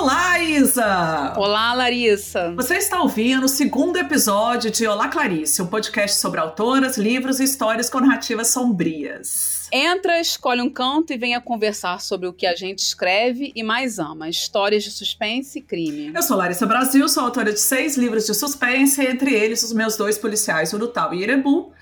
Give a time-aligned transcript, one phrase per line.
[0.00, 1.34] Olá, Isa!
[1.36, 2.52] Olá, Larissa!
[2.54, 7.44] Você está ouvindo o segundo episódio de Olá, Clarice, um podcast sobre autoras, livros e
[7.44, 9.66] histórias com narrativas sombrias.
[9.72, 13.98] Entra, escolhe um canto e venha conversar sobre o que a gente escreve e mais
[13.98, 16.12] ama: histórias de suspense e crime.
[16.14, 19.96] Eu sou Larissa Brasil, sou autora de seis livros de suspense, entre eles os meus
[19.96, 21.72] dois policiais, Urutau e Irebu.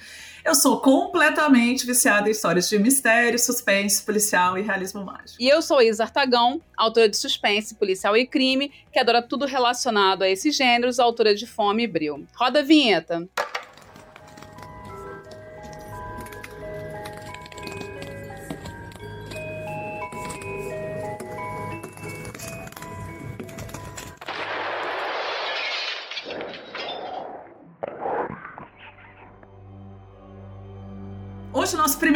[0.46, 5.34] Eu sou completamente viciada em histórias de mistério, suspense, policial e realismo mágico.
[5.40, 10.22] E eu sou Isa Artagão, autora de suspense, policial e crime, que adora tudo relacionado
[10.22, 12.24] a esses gêneros, autora de Fome e Bril.
[12.36, 13.28] Roda a vinheta.
[13.36, 13.55] Hoje,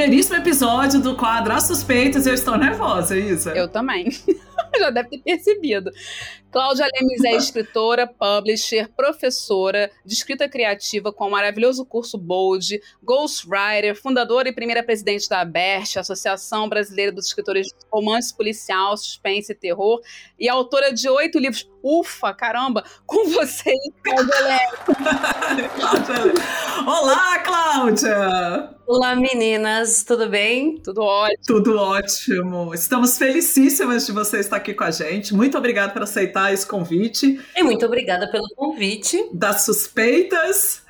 [0.00, 3.50] primeiríssimo episódio do quadro As Suspeitas, eu estou nervosa, Isa.
[3.50, 4.08] Eu também.
[4.78, 5.91] Já deve ter percebido.
[6.51, 13.95] Cláudia Lemes é escritora, publisher, professora de escrita criativa com o maravilhoso curso Bold, ghostwriter,
[13.95, 19.55] fundadora e primeira presidente da ABERT, Associação Brasileira dos Escritores de Romance Policial, Suspense e
[19.55, 20.01] Terror,
[20.39, 21.71] e autora de oito livros.
[21.83, 22.84] Ufa, caramba!
[23.06, 24.81] Com vocês, Cláudia Lemes.
[26.84, 28.81] Olá, Cláudia!
[28.93, 30.77] Olá, meninas, tudo bem?
[30.78, 31.45] Tudo ótimo.
[31.47, 32.75] Tudo ótimo.
[32.75, 35.33] Estamos felicíssimas de você estar aqui com a gente.
[35.33, 37.41] Muito obrigada por aceitar esse convite.
[37.56, 39.28] E muito obrigada pelo convite.
[39.33, 40.82] Das suspeitas.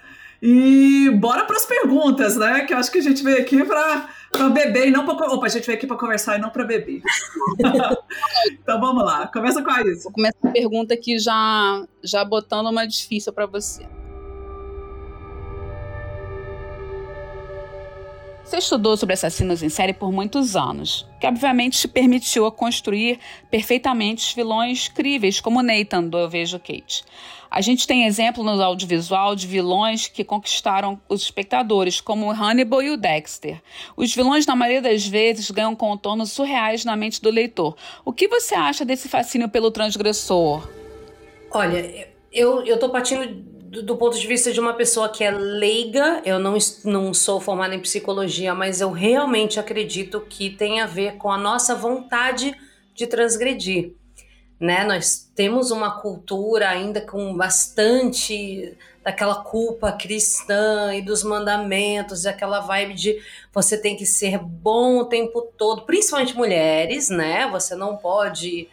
[0.42, 2.60] E bora para as perguntas, né?
[2.64, 5.32] Que eu acho que a gente veio aqui para para beber e não para.
[5.32, 7.02] Opa, a gente veio aqui para conversar e não para beber.
[8.52, 10.04] então vamos lá, começa com a Isa.
[10.04, 13.86] Vou começar a pergunta aqui já, já botando uma difícil para você.
[18.50, 24.34] Você estudou sobre assassinos em série por muitos anos, que obviamente te permitiu construir perfeitamente
[24.34, 27.04] vilões críveis, como Nathan do Eu Vejo Kate.
[27.48, 32.91] A gente tem exemplo no audiovisual de vilões que conquistaram os espectadores, como Hannibal e
[32.91, 33.62] o Dexter.
[33.97, 37.76] Os vilões, na maioria das vezes, ganham contornos surreais na mente do leitor.
[38.04, 40.69] O que você acha desse fascínio pelo transgressor?
[41.52, 46.20] Olha, eu, tô partindo do, do, ponto de vista de uma pessoa que é leiga,
[46.25, 51.14] eu não, não sou formada em psicologia, mas eu realmente acredito que tem a ver
[51.19, 52.53] com a nossa vontade
[52.92, 53.92] de transgredir.
[54.58, 54.82] Né?
[54.82, 62.58] Nós temos uma cultura ainda com bastante daquela culpa cristã e dos mandamentos, e aquela
[62.58, 63.22] vibe de
[63.54, 67.48] você tem que ser bom o tempo todo, principalmente mulheres, né?
[67.52, 68.69] Você não pode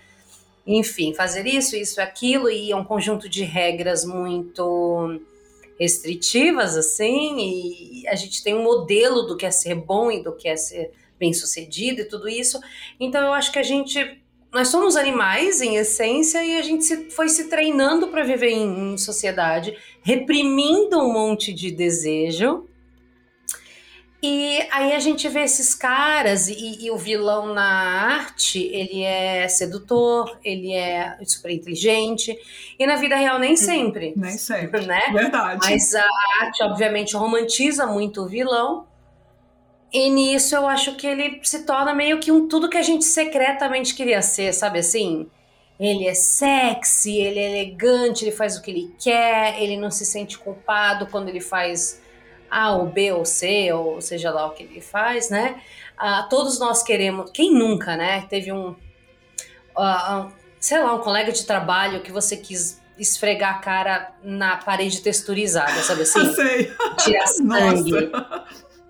[0.68, 5.22] enfim, fazer isso, isso, aquilo, e é um conjunto de regras muito
[5.80, 10.36] restritivas, assim, e a gente tem um modelo do que é ser bom e do
[10.36, 12.60] que é ser bem sucedido e tudo isso.
[13.00, 14.22] Então eu acho que a gente.
[14.52, 18.94] Nós somos animais em essência e a gente se, foi se treinando para viver em,
[18.94, 22.67] em sociedade, reprimindo um monte de desejo
[24.22, 29.48] e aí a gente vê esses caras e, e, o vilão na arte, ele é
[29.48, 32.36] sedutor, ele é super inteligente.
[32.80, 34.14] E na vida real nem sempre.
[34.16, 34.88] Nem sempre.
[34.88, 35.02] Né?
[35.14, 35.60] Verdade.
[35.70, 36.08] Mas a
[36.42, 38.88] arte, obviamente, romantiza muito o vilão.
[39.94, 43.06] E nisso eu acho que ele se torna meio que um tudo que a gente
[43.06, 45.30] secretamente queria ser, sabe assim?
[45.80, 50.06] Ele é sexy, ele é elegante, ele faz o que ele quer, ele não se
[50.06, 52.02] sente culpado quando ele faz
[52.50, 55.62] a ou B ou C, ou seja lá o que ele faz, né?
[55.98, 58.26] Ah, todos nós queremos, quem nunca, né?
[58.30, 64.12] Teve um, uh, sei lá, um colega de trabalho que você quis esfregar a cara
[64.24, 66.20] na parede texturizada, sabe assim?
[66.26, 66.74] Eu sei.
[67.00, 68.12] Tirar sangue.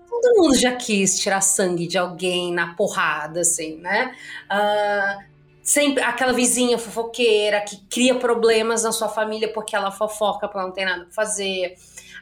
[0.08, 4.14] Todo mundo já quis tirar sangue de alguém na porrada, assim, né?
[4.50, 5.22] Uh,
[5.62, 10.66] sempre aquela vizinha fofoqueira que cria problemas na sua família porque ela fofoca porque ela
[10.66, 11.76] não tem nada pra fazer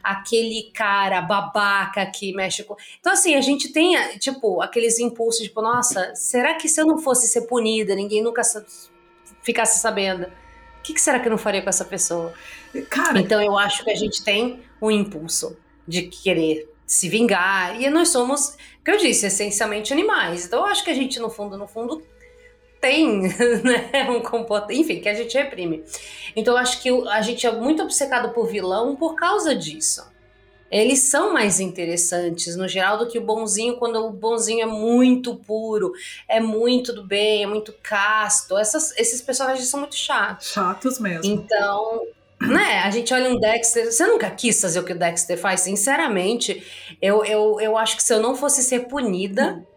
[0.07, 2.75] aquele cara babaca que mexe com.
[2.99, 6.97] Então, assim, a gente tem, tipo, aqueles impulsos, tipo, nossa, será que se eu não
[6.97, 8.41] fosse ser punida, ninguém nunca
[9.41, 10.23] ficasse sabendo?
[10.23, 12.33] O que, que será que eu não faria com essa pessoa?
[12.89, 13.19] Cara.
[13.19, 17.81] Então, eu acho que a gente tem um impulso de querer se vingar.
[17.81, 18.55] E nós somos,
[18.85, 20.45] que eu disse, essencialmente animais.
[20.45, 22.01] Então, eu acho que a gente, no fundo, no fundo,
[22.79, 23.21] tem
[23.63, 25.83] né, um comportamento, enfim, que a gente reprime.
[26.35, 30.05] Então eu acho que a gente é muito obcecado por vilão por causa disso.
[30.69, 35.35] Eles são mais interessantes, no geral, do que o bonzinho, quando o bonzinho é muito
[35.35, 35.93] puro,
[36.27, 38.57] é muito do bem, é muito casto.
[38.57, 40.47] Essas, esses personagens são muito chatos.
[40.47, 41.23] Chatos mesmo.
[41.23, 42.01] Então,
[42.41, 43.89] né, a gente olha um Dexter.
[43.89, 45.61] Você nunca quis fazer o que o Dexter faz?
[45.61, 46.61] Sinceramente,
[47.01, 49.53] eu, eu, eu acho que se eu não fosse ser punida.
[49.53, 49.76] Hum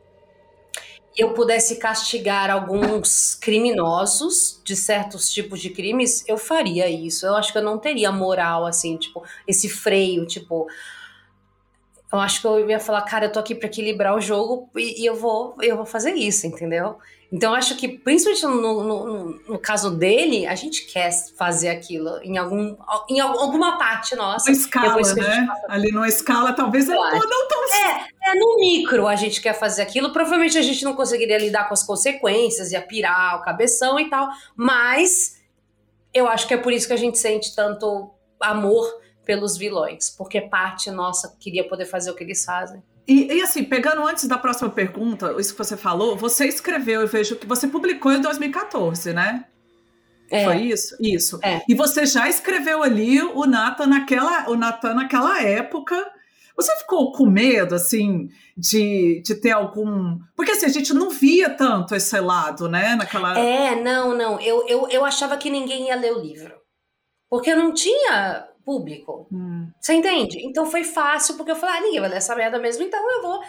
[1.17, 7.27] eu pudesse castigar alguns criminosos de certos tipos de crimes, eu faria isso.
[7.27, 10.67] Eu acho que eu não teria moral, assim, tipo, esse freio, tipo.
[12.13, 15.03] Eu acho que eu ia falar, cara, eu tô aqui para equilibrar o jogo e,
[15.03, 16.99] e, eu vou eu vou fazer isso, entendeu?
[17.33, 22.37] Então, acho que, principalmente no, no, no, caso dele, a gente quer fazer aquilo em,
[22.37, 22.77] algum,
[23.09, 24.51] em alguma parte nossa.
[24.51, 25.49] Uma escala, né?
[25.69, 27.65] Ali numa escala, talvez não, não tão...
[27.73, 30.13] É, é, no micro a gente quer fazer aquilo.
[30.13, 34.29] Provavelmente a gente não conseguiria lidar com as consequências, ia pirar o cabeção e tal.
[34.57, 35.41] Mas
[36.13, 38.11] eu acho que é por isso que a gente sente tanto
[38.41, 38.93] amor
[39.25, 40.11] pelos vilões.
[40.11, 42.83] Porque parte nossa queria poder fazer o que eles fazem.
[43.11, 47.09] E, e, assim, pegando antes da próxima pergunta, isso que você falou, você escreveu, eu
[47.09, 49.47] vejo que você publicou em 2014, né?
[50.31, 50.45] É.
[50.45, 50.97] Foi isso?
[51.01, 51.41] Isso.
[51.43, 51.61] É.
[51.69, 55.97] E você já escreveu ali o Nathan naquela, o Nathan naquela época.
[56.55, 60.17] Você ficou com medo, assim, de, de ter algum.
[60.37, 62.95] Porque assim, a gente não via tanto esse lado, né?
[62.95, 63.37] Naquela.
[63.37, 64.41] É, não, não.
[64.41, 66.60] Eu, eu, eu achava que ninguém ia ler o livro.
[67.31, 69.27] Porque não tinha público.
[69.33, 69.69] Hum.
[69.81, 70.45] Você entende?
[70.45, 73.23] Então foi fácil, porque eu falei, ah, ninguém vai ler essa merda mesmo, então eu
[73.23, 73.41] vou.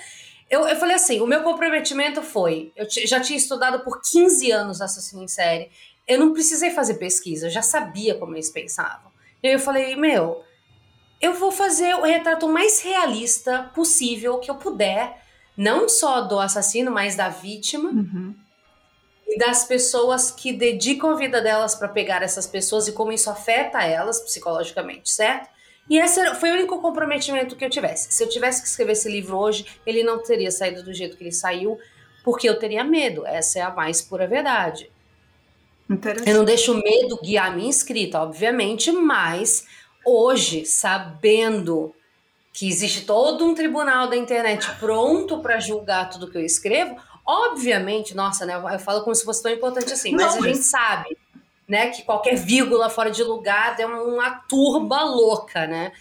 [0.49, 2.71] Eu, eu falei assim: o meu comprometimento foi.
[2.75, 5.71] Eu já tinha estudado por 15 anos assassino em série.
[6.07, 9.11] Eu não precisei fazer pesquisa, eu já sabia como eles pensavam.
[9.41, 10.43] E aí eu falei, meu,
[11.21, 15.23] eu vou fazer o retrato mais realista possível que eu puder,
[15.55, 17.89] não só do assassino, mas da vítima.
[17.89, 18.35] Uhum
[19.31, 23.29] e das pessoas que dedicam a vida delas para pegar essas pessoas e como isso
[23.29, 25.49] afeta elas psicologicamente, certo?
[25.89, 28.11] E esse foi o único comprometimento que eu tivesse.
[28.11, 31.23] Se eu tivesse que escrever esse livro hoje, ele não teria saído do jeito que
[31.23, 31.79] ele saiu,
[32.25, 33.25] porque eu teria medo.
[33.25, 34.91] Essa é a mais pura verdade.
[36.25, 39.65] Eu não deixo medo guiar a minha escrita, obviamente, mas
[40.05, 41.95] hoje, sabendo
[42.53, 46.97] que existe todo um tribunal da internet pronto para julgar tudo que eu escrevo,
[47.31, 48.55] Obviamente, nossa, né?
[48.55, 50.43] Eu falo como se fosse tão importante assim, mas, Não, mas...
[50.43, 51.17] a gente sabe,
[51.65, 55.93] né, que qualquer vírgula fora de lugar é uma turba louca, né?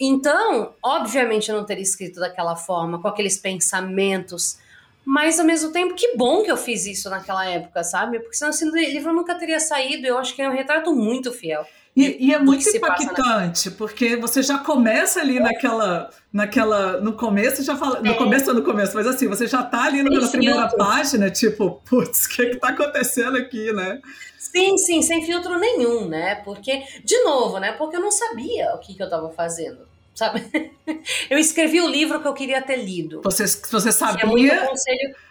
[0.00, 4.58] Então, obviamente eu não teria escrito daquela forma, com aqueles pensamentos,
[5.04, 8.18] mas ao mesmo tempo, que bom que eu fiz isso naquela época, sabe?
[8.18, 11.64] Porque senão esse livro nunca teria saído, eu acho que é um retrato muito fiel.
[11.96, 17.00] E, e é muito impactante, porque você já começa ali naquela, naquela.
[17.00, 18.00] No começo, já fala.
[18.00, 18.14] No é.
[18.14, 22.24] começo ou no começo, mas assim, você já tá ali na primeira página, tipo, putz,
[22.24, 24.00] o que, que tá acontecendo aqui, né?
[24.36, 26.34] Sim, sim, sem filtro nenhum, né?
[26.36, 27.72] Porque, de novo, né?
[27.72, 30.44] Porque eu não sabia o que, que eu tava fazendo sabe?
[31.28, 33.20] Eu escrevi o livro que eu queria ter lido.
[33.24, 34.70] Você, você sabia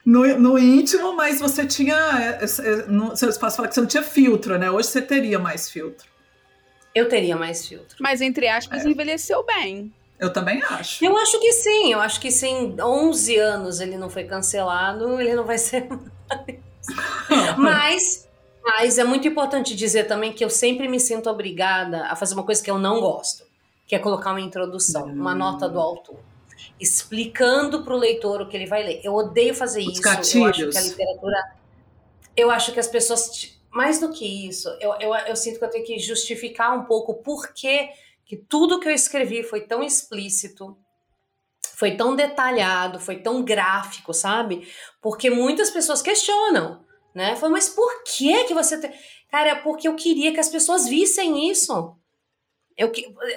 [0.05, 1.95] no, no íntimo, mas você tinha.
[1.95, 4.69] É, é, no, você falar que você não tinha filtro, né?
[4.69, 6.12] Hoje você teria mais filtro.
[6.93, 7.97] Eu teria mais filtro.
[7.99, 8.89] Mas, entre aspas, é.
[8.89, 9.91] envelheceu bem.
[10.19, 11.03] Eu também acho.
[11.03, 11.91] Eu acho que sim.
[11.91, 12.75] Eu acho que sim.
[12.79, 17.57] 11 anos ele não foi cancelado, ele não vai ser mais.
[17.57, 18.29] mas,
[18.63, 22.43] mas é muito importante dizer também que eu sempre me sinto obrigada a fazer uma
[22.43, 23.43] coisa que eu não gosto,
[23.87, 25.13] que é colocar uma introdução, hum.
[25.13, 26.19] uma nota do autor.
[26.79, 29.01] Explicando para o leitor o que ele vai ler.
[29.03, 30.01] Eu odeio fazer Os isso.
[30.01, 30.59] Gatilhos.
[30.59, 31.51] Eu acho que a literatura.
[32.35, 35.69] Eu acho que as pessoas mais do que isso, eu, eu, eu sinto que eu
[35.69, 37.89] tenho que justificar um pouco por que,
[38.47, 40.77] tudo que eu escrevi foi tão explícito,
[41.75, 44.67] foi tão detalhado, foi tão gráfico, sabe?
[45.01, 47.35] Porque muitas pessoas questionam, né?
[47.35, 48.79] Falam, mas por que que você...
[48.79, 48.91] Te...
[49.29, 51.95] Cara, é porque eu queria que as pessoas vissem isso.
[52.77, 52.91] Eu,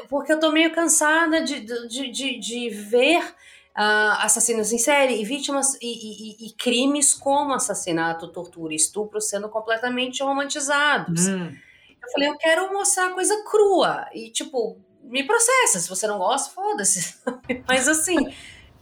[0.09, 3.35] porque eu tô meio cansada de, de, de, de ver
[3.77, 9.21] uh, assassinos em série e vítimas e, e, e, crimes como assassinato, tortura e estupro
[9.21, 11.29] sendo completamente romantizados.
[11.29, 11.55] Hum.
[12.03, 15.79] Eu falei, eu quero mostrar coisa crua e, tipo, me processa.
[15.81, 17.17] Se você não gosta, foda-se.
[17.69, 18.17] Mas assim,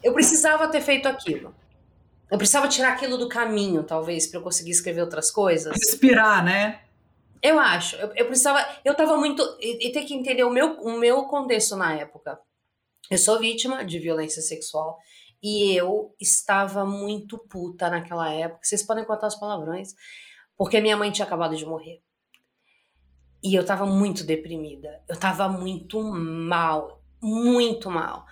[0.03, 1.55] eu precisava ter feito aquilo.
[2.31, 5.75] Eu precisava tirar aquilo do caminho, talvez, para eu conseguir escrever outras coisas.
[5.75, 6.81] Respirar, né?
[7.43, 7.97] Eu acho.
[7.97, 8.67] Eu, eu precisava.
[8.85, 9.43] Eu tava muito.
[9.61, 12.39] E, e ter que entender o meu, o meu contexto na época.
[13.11, 14.99] Eu sou vítima de violência sexual
[15.43, 18.61] e eu estava muito puta naquela época.
[18.63, 19.95] Vocês podem contar os palavrões,
[20.57, 22.01] porque minha mãe tinha acabado de morrer.
[23.43, 25.03] E eu estava muito deprimida.
[25.07, 28.25] Eu estava muito mal, muito mal.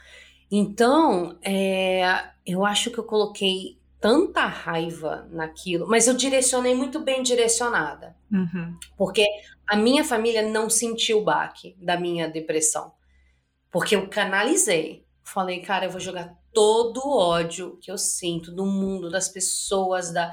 [0.50, 7.23] Então, é, eu acho que eu coloquei tanta raiva naquilo, mas eu direcionei muito bem
[7.23, 8.17] direcionada.
[8.33, 8.76] Uhum.
[8.97, 9.26] Porque
[9.67, 12.93] a minha família não sentiu o baque da minha depressão.
[13.73, 15.05] Porque eu canalizei.
[15.25, 20.12] Falei, cara, eu vou jogar todo o ódio que eu sinto do mundo, das pessoas,
[20.12, 20.33] da,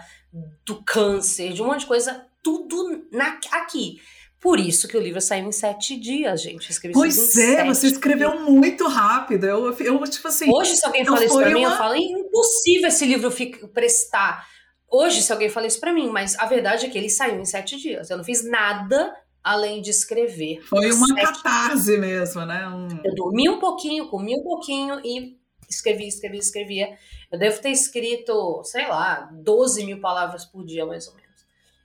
[0.65, 4.01] do câncer, de um monte de coisa, tudo na, aqui.
[4.39, 6.69] Por isso que o livro saiu em sete dias, gente.
[6.69, 8.43] Escrevi pois é, você escreveu dias.
[8.43, 9.45] muito rápido.
[9.45, 10.49] Eu, eu, tipo assim.
[10.51, 14.47] Hoje, se alguém fala isso pra mim, eu falo: é impossível esse livro ficar, prestar
[14.91, 17.45] hoje, se alguém fala isso para mim, mas a verdade é que ele saiu em
[17.45, 18.09] sete dias.
[18.09, 20.61] Eu não fiz nada além de escrever.
[20.61, 22.67] Foi uma sete catarse mesmo, né?
[22.67, 22.87] Um...
[23.03, 25.37] Eu dormi um pouquinho, comi um pouquinho e
[25.69, 26.97] escrevi, escrevi, escrevia.
[27.31, 31.29] Eu devo ter escrito, sei lá, 12 mil palavras por dia, mais ou menos.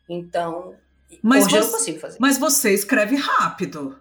[0.09, 0.75] Então,
[1.23, 2.19] mas hoje você, eu não consigo fazer.
[2.21, 3.99] Mas você escreve rápido.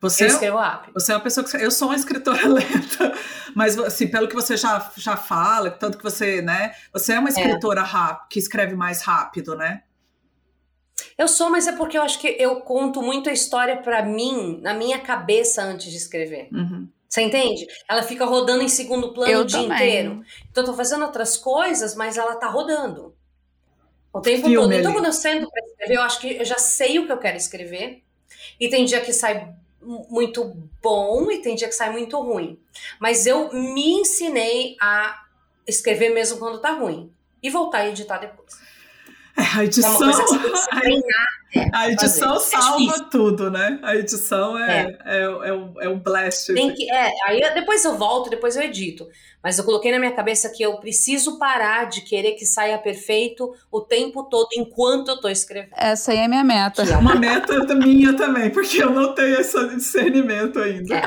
[0.00, 0.92] Você, eu escrevo rápido.
[0.94, 1.56] Você é uma pessoa que.
[1.56, 3.14] Eu sou uma escritora lenta,
[3.54, 6.74] mas assim, pelo que você já, já fala, tanto que você, né?
[6.92, 7.32] Você é uma é.
[7.32, 8.18] escritora é.
[8.28, 9.82] que escreve mais rápido, né?
[11.16, 14.58] Eu sou, mas é porque eu acho que eu conto muito a história para mim,
[14.60, 16.48] na minha cabeça, antes de escrever.
[16.52, 16.88] Uhum.
[17.08, 17.66] Você entende?
[17.88, 19.76] Ela fica rodando em segundo plano eu o dia também.
[19.76, 20.24] inteiro.
[20.50, 23.14] Então eu tô fazendo outras coisas, mas ela tá rodando.
[24.12, 24.72] O tempo Filme todo.
[24.72, 27.18] Então, quando eu sento pra escrever, eu acho que eu já sei o que eu
[27.18, 28.02] quero escrever.
[28.58, 32.58] E tem dia que sai muito bom e tem dia que sai muito ruim.
[32.98, 35.24] Mas eu me ensinei a
[35.66, 37.12] escrever mesmo quando tá ruim.
[37.42, 38.63] E voltar a editar depois.
[39.36, 40.10] É, a edição.
[40.10, 41.34] É que treinar
[41.72, 42.36] a edição.
[42.36, 43.78] É salva é tudo, né?
[43.82, 45.18] A edição é, é.
[45.18, 46.52] é, é, um, é blast.
[46.52, 49.08] Tem que, é, aí depois eu volto, depois eu edito.
[49.44, 53.54] Mas eu coloquei na minha cabeça que eu preciso parar de querer que saia perfeito
[53.70, 55.74] o tempo todo enquanto eu tô escrevendo.
[55.76, 56.82] Essa aí é a minha meta.
[56.82, 60.96] É uma meta minha também, porque eu não tenho esse discernimento ainda.
[60.96, 61.02] É.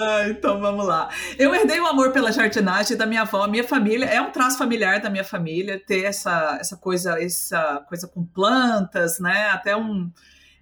[0.00, 1.10] Ah, então vamos lá.
[1.36, 5.00] Eu herdei o amor pela jardinagem da minha avó, minha família, é um traço familiar
[5.00, 9.48] da minha família ter essa, essa coisa, essa coisa com plantas, né?
[9.50, 10.08] Até um,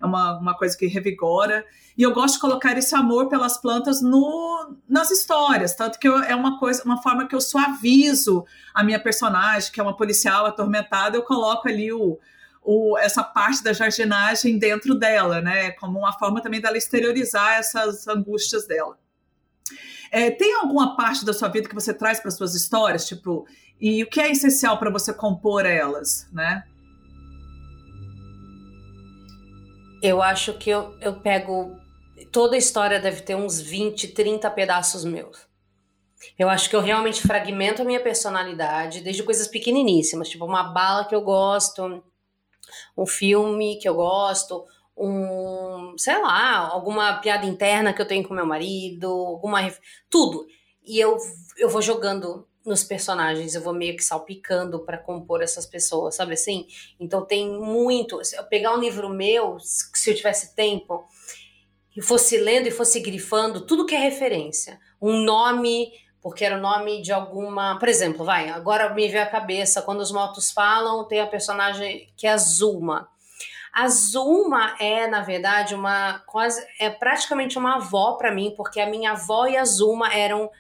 [0.05, 1.65] é uma, uma coisa que revigora.
[1.97, 6.19] E eu gosto de colocar esse amor pelas plantas no, nas histórias, tanto que eu,
[6.19, 8.45] é uma coisa, uma forma que eu suavizo
[8.75, 12.19] a minha personagem, que é uma policial atormentada, eu coloco ali o,
[12.63, 15.71] o, essa parte da jardinagem dentro dela, né?
[15.73, 18.99] Como uma forma também dela exteriorizar essas angústias dela.
[20.11, 23.47] É, tem alguma parte da sua vida que você traz para suas histórias, tipo,
[23.81, 26.65] e o que é essencial para você compor elas, né?
[30.05, 31.75] Eu acho que eu, eu pego.
[32.31, 35.49] Toda a história deve ter uns 20, 30 pedaços meus.
[36.39, 41.07] Eu acho que eu realmente fragmento a minha personalidade, desde coisas pequeniníssimas, tipo uma bala
[41.07, 42.05] que eu gosto,
[42.95, 48.35] um filme que eu gosto, um, sei lá, alguma piada interna que eu tenho com
[48.35, 49.61] meu marido, alguma
[50.11, 50.47] tudo.
[50.85, 51.17] E eu
[51.57, 56.33] eu vou jogando nos personagens, eu vou meio que salpicando para compor essas pessoas, sabe
[56.33, 56.67] assim?
[56.99, 58.25] Então tem muito.
[58.25, 61.07] Se eu pegar um livro meu, se eu tivesse tempo,
[61.97, 66.61] e fosse lendo e fosse grifando tudo que é referência, um nome, porque era o
[66.61, 67.79] nome de alguma.
[67.79, 72.13] Por exemplo, vai, agora me veio a cabeça, quando os motos falam, tem a personagem
[72.17, 73.09] que é a Zuma.
[73.73, 76.65] A Zuma é, na verdade, uma quase.
[76.79, 80.51] é praticamente uma avó para mim, porque a minha avó e a Zuma eram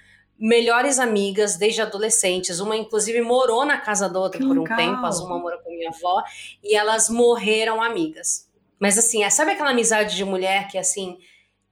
[0.45, 2.61] melhores amigas desde adolescentes.
[2.61, 4.77] Uma, inclusive, morou na casa da outra que por um legal.
[4.77, 5.07] tempo.
[5.07, 6.23] A Zuma morou com minha avó.
[6.63, 8.47] E elas morreram amigas.
[8.79, 11.17] Mas, assim, é, sabe aquela amizade de mulher que, assim,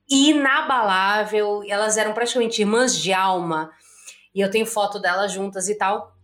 [0.09, 1.62] inabalável?
[1.69, 3.71] Elas eram praticamente irmãs de alma.
[4.35, 6.17] E eu tenho foto delas juntas e tal.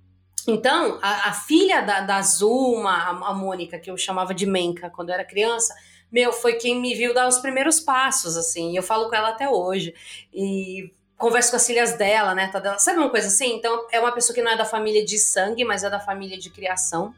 [0.47, 4.89] Então, a, a filha da, da Zuma, a, a Mônica, que eu chamava de Menka
[4.89, 5.75] quando eu era criança,
[6.11, 8.73] meu, foi quem me viu dar os primeiros passos, assim.
[8.73, 9.95] E eu falo com ela até hoje.
[10.33, 12.49] E converso com as filhas dela, né?
[12.49, 13.57] Tá dela, sabe uma coisa assim?
[13.57, 16.39] Então, é uma pessoa que não é da família de sangue, mas é da família
[16.39, 17.13] de criação.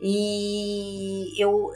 [0.00, 1.70] E eu.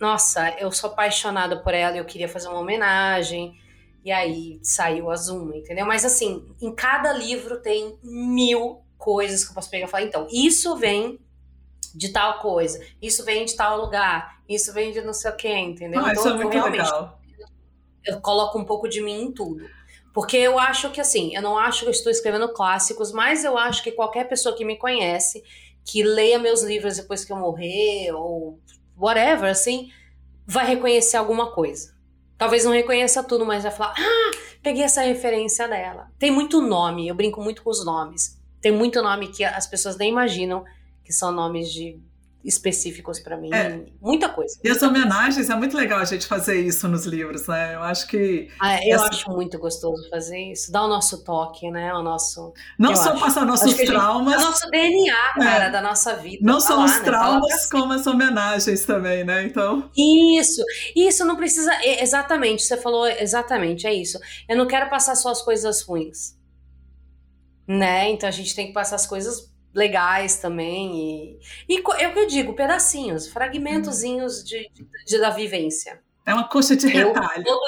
[0.00, 3.60] Nossa, eu sou apaixonada por ela, eu queria fazer uma homenagem.
[4.04, 5.84] E aí saiu a Zuma, entendeu?
[5.84, 10.04] Mas assim, em cada livro tem mil coisas que eu posso pegar e falar.
[10.04, 11.20] Então, isso vem
[11.94, 15.52] de tal coisa, isso vem de tal lugar, isso vem de não sei o que,
[15.52, 16.00] entendeu?
[16.00, 17.20] Ah, então, isso é muito legal.
[18.04, 19.68] Eu coloco um pouco de mim em tudo.
[20.12, 23.56] Porque eu acho que, assim, eu não acho que eu estou escrevendo clássicos, mas eu
[23.56, 25.42] acho que qualquer pessoa que me conhece,
[25.84, 28.58] que leia meus livros depois que eu morrer, ou
[28.96, 29.90] whatever, assim,
[30.46, 31.94] vai reconhecer alguma coisa.
[32.36, 34.30] Talvez não reconheça tudo, mas vai falar: ah,
[34.62, 36.10] peguei essa referência dela.
[36.18, 38.38] Tem muito nome, eu brinco muito com os nomes.
[38.60, 40.64] Tem muito nome que as pessoas nem imaginam
[41.04, 42.00] que são nomes de
[42.44, 43.84] específicos para mim, é.
[44.00, 44.58] muita coisa.
[44.62, 47.74] E as homenagens, é muito legal a gente fazer isso nos livros, né?
[47.74, 48.48] Eu acho que...
[48.60, 49.08] Ah, eu essa...
[49.08, 51.92] acho muito gostoso fazer isso, dar o nosso toque, né?
[51.94, 52.52] O nosso...
[52.78, 53.20] Não só acho.
[53.20, 54.34] passar nossos traumas...
[54.34, 55.40] Gente, o nosso DNA, é.
[55.40, 56.38] cara, da nossa vida.
[56.40, 57.04] Não só os né?
[57.04, 59.44] traumas, como as homenagens também, né?
[59.44, 59.90] Então...
[59.96, 60.62] Isso,
[60.94, 61.72] isso não precisa...
[61.84, 64.18] Exatamente, você falou exatamente, é isso.
[64.48, 66.36] Eu não quero passar só as coisas ruins,
[67.66, 68.10] né?
[68.10, 71.38] Então a gente tem que passar as coisas legais também.
[71.68, 76.00] E, e é o que eu digo, pedacinhos, fragmentozinhos de, de, de, da vivência.
[76.26, 77.44] É uma coxa de retalho.
[77.46, 77.58] Eu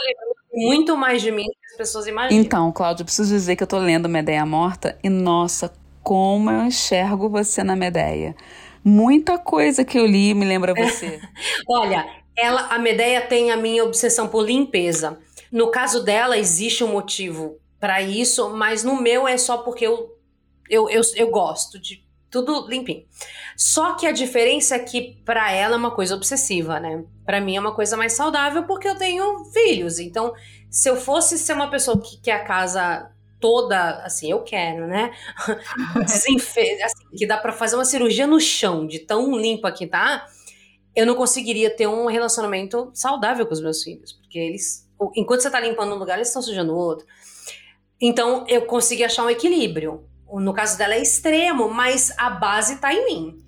[0.52, 2.42] muito mais de mim do que as pessoas imaginam.
[2.42, 6.64] Então, Cláudio, eu preciso dizer que eu tô lendo Medeia Morta e, nossa, como eu
[6.64, 8.34] enxergo você na Medeia.
[8.82, 11.20] Muita coisa que eu li me lembra você.
[11.68, 15.18] Olha, ela, a Medeia tem a minha obsessão por limpeza.
[15.52, 20.16] No caso dela, existe um motivo para isso, mas no meu é só porque eu,
[20.70, 23.04] eu, eu, eu gosto de tudo limpinho.
[23.56, 27.04] Só que a diferença é que para ela é uma coisa obsessiva, né?
[27.26, 29.98] Para mim é uma coisa mais saudável porque eu tenho filhos.
[29.98, 30.32] Então,
[30.70, 33.10] se eu fosse ser uma pessoa que quer a casa
[33.40, 35.10] toda, assim, eu quero, né?
[36.06, 36.82] Desenfe...
[36.82, 40.26] Assim, que dá para fazer uma cirurgia no chão, de tão limpa que tá,
[40.94, 45.50] eu não conseguiria ter um relacionamento saudável com os meus filhos, porque eles, enquanto você
[45.50, 47.06] tá limpando um lugar, eles estão sujando o outro.
[48.00, 50.04] Então, eu consegui achar um equilíbrio.
[50.34, 53.44] No caso dela é extremo, mas a base tá em mim.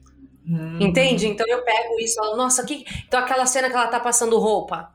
[0.49, 0.79] Hum.
[0.81, 1.27] Entende?
[1.27, 2.85] Então eu pego isso falo, nossa, que.
[3.07, 4.93] Então aquela cena que ela tá passando roupa.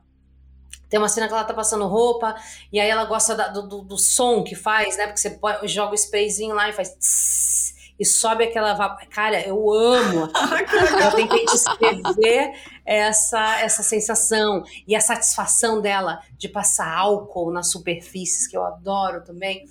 [0.88, 2.34] Tem uma cena que ela tá passando roupa,
[2.72, 5.06] e aí ela gosta da, do, do, do, som que faz, né?
[5.06, 6.94] Porque você joga o sprayzinho lá e faz.
[6.94, 8.96] Tss, e sobe aquela.
[9.10, 10.30] Cara, eu amo.
[11.04, 12.54] eu tentei descrever
[12.86, 19.22] essa, essa sensação e a satisfação dela de passar álcool nas superfícies, que eu adoro
[19.24, 19.66] também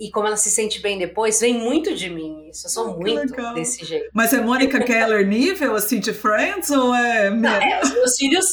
[0.00, 2.66] e como ela se sente bem depois, vem muito de mim isso.
[2.66, 3.52] Eu sou ah, muito legal.
[3.52, 4.08] desse jeito.
[4.14, 7.28] Mas é Mônica Keller nível, assim, de Friends, ou é...
[7.28, 8.46] Não, é, os meus filhos,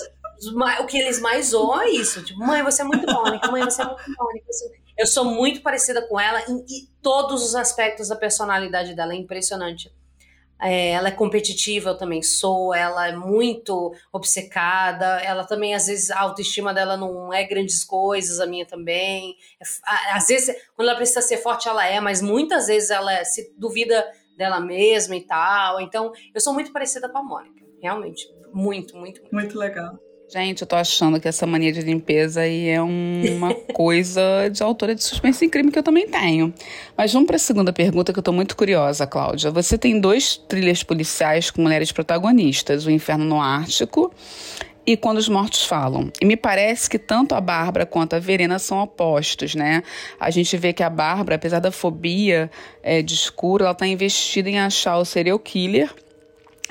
[0.81, 2.21] o que eles mais zoam é isso.
[2.21, 4.45] Tipo, mãe, você é muito Mônica, mãe, você é muito Mônica.
[4.97, 9.15] Eu sou muito parecida com ela em, em todos os aspectos da personalidade dela, é
[9.15, 9.89] impressionante.
[10.59, 12.73] É, ela é competitiva, eu também sou.
[12.73, 15.21] Ela é muito obcecada.
[15.21, 19.35] Ela também, às vezes, a autoestima dela não é grandes coisas, a minha também.
[19.61, 23.53] É às vezes, quando ela precisa ser forte, ela é, mas muitas vezes ela se
[23.57, 25.81] duvida dela mesma e tal.
[25.81, 27.65] Então, eu sou muito parecida com a Mônica.
[27.81, 28.27] Realmente.
[28.53, 29.33] Muito, muito, muito.
[29.33, 29.99] Muito legal.
[30.29, 34.93] Gente, eu tô achando que essa mania de limpeza aí é uma coisa de autora
[34.93, 36.53] de suspense e crime que eu também tenho.
[36.97, 39.49] Mas vamos para a segunda pergunta que eu tô muito curiosa, Cláudia.
[39.51, 44.13] Você tem dois trilhas policiais com mulheres protagonistas, O Inferno no Ártico
[44.85, 46.11] e Quando os Mortos Falam.
[46.21, 49.81] E me parece que tanto a Bárbara quanto a Verena são opostos, né?
[50.19, 52.51] A gente vê que a Bárbara, apesar da fobia
[52.83, 55.89] é, de escuro, ela está investida em achar o serial killer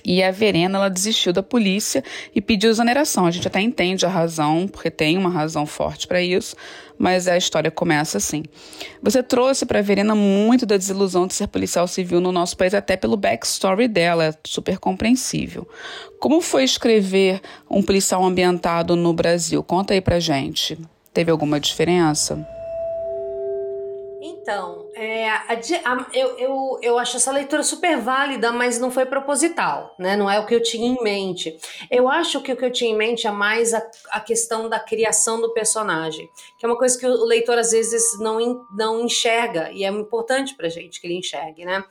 [0.04, 2.02] e a Verena, ela desistiu da polícia
[2.34, 3.26] e pediu exoneração.
[3.26, 6.54] A gente até entende a razão, porque tem uma razão forte para isso,
[6.98, 8.44] mas a história começa assim.
[9.02, 12.74] Você trouxe para a Verena muito da desilusão de ser policial civil no nosso país,
[12.74, 15.68] até pelo backstory dela, é super compreensível.
[16.20, 19.62] Como foi escrever um policial ambientado no Brasil?
[19.62, 20.78] Conta aí pra gente.
[21.12, 22.46] Teve alguma diferença?
[24.22, 29.04] Então, é, a, a, eu, eu, eu acho essa leitura super válida, mas não foi
[29.04, 30.16] proposital, né?
[30.16, 31.54] Não é o que eu tinha em mente.
[31.90, 34.80] Eu acho que o que eu tinha em mente é mais a, a questão da
[34.80, 36.26] criação do personagem,
[36.58, 40.54] que é uma coisa que o leitor às vezes não, não enxerga, e é importante
[40.54, 41.84] pra gente que ele enxergue, né?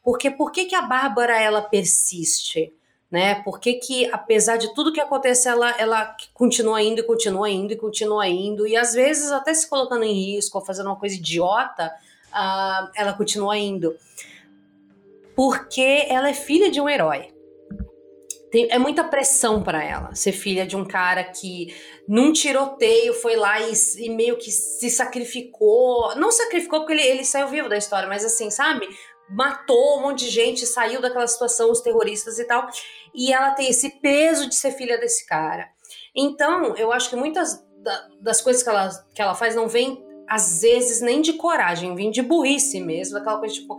[0.00, 2.72] Porque por que, que a Bárbara ela persiste?
[3.10, 3.42] né?
[3.42, 7.70] Por que, que, apesar de tudo que acontece, ela, ela continua indo e continua indo
[7.74, 11.16] e continua indo, e às vezes até se colocando em risco ou fazendo uma coisa
[11.16, 11.92] idiota,
[12.32, 13.96] uh, ela continua indo.
[15.34, 17.28] Porque ela é filha de um herói.
[18.50, 21.74] Tem, é muita pressão para ela ser filha de um cara que
[22.06, 26.14] num tiroteio foi lá e, e, meio que se sacrificou.
[26.16, 28.86] Não sacrificou porque ele, ele saiu vivo da história, mas assim, sabe?
[29.32, 32.68] matou um monte de gente, saiu daquela situação, os terroristas e tal,
[33.14, 35.68] e ela tem esse peso de ser filha desse cara.
[36.14, 37.64] Então, eu acho que muitas
[38.20, 42.10] das coisas que ela, que ela faz não vem, às vezes, nem de coragem, vem
[42.10, 43.76] de burrice mesmo, daquela coisa tipo.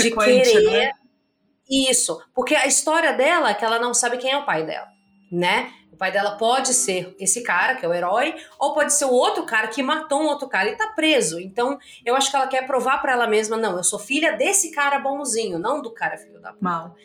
[0.00, 0.70] De querer.
[0.70, 0.92] Né?
[1.68, 4.88] Isso, porque a história dela é que ela não sabe quem é o pai dela,
[5.30, 5.72] né?
[6.00, 9.44] pai dela pode ser esse cara, que é o herói, ou pode ser o outro
[9.44, 11.38] cara que matou um outro cara e tá preso.
[11.38, 14.70] Então, eu acho que ela quer provar para ela mesma: não, eu sou filha desse
[14.70, 16.64] cara bonzinho, não do cara filho da puta.
[16.64, 16.96] Mal.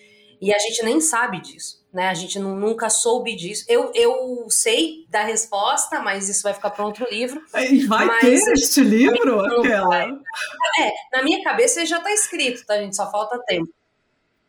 [0.41, 2.10] E a gente nem sabe disso, né?
[2.10, 3.63] A gente nunca soube disso.
[3.69, 7.41] Eu, eu sei da resposta, mas isso vai ficar para outro livro.
[7.88, 10.03] Vai mas ter este livro, aquela?
[10.03, 12.95] É, na minha cabeça ele já tá escrito, tá, gente?
[12.95, 13.69] Só falta tempo.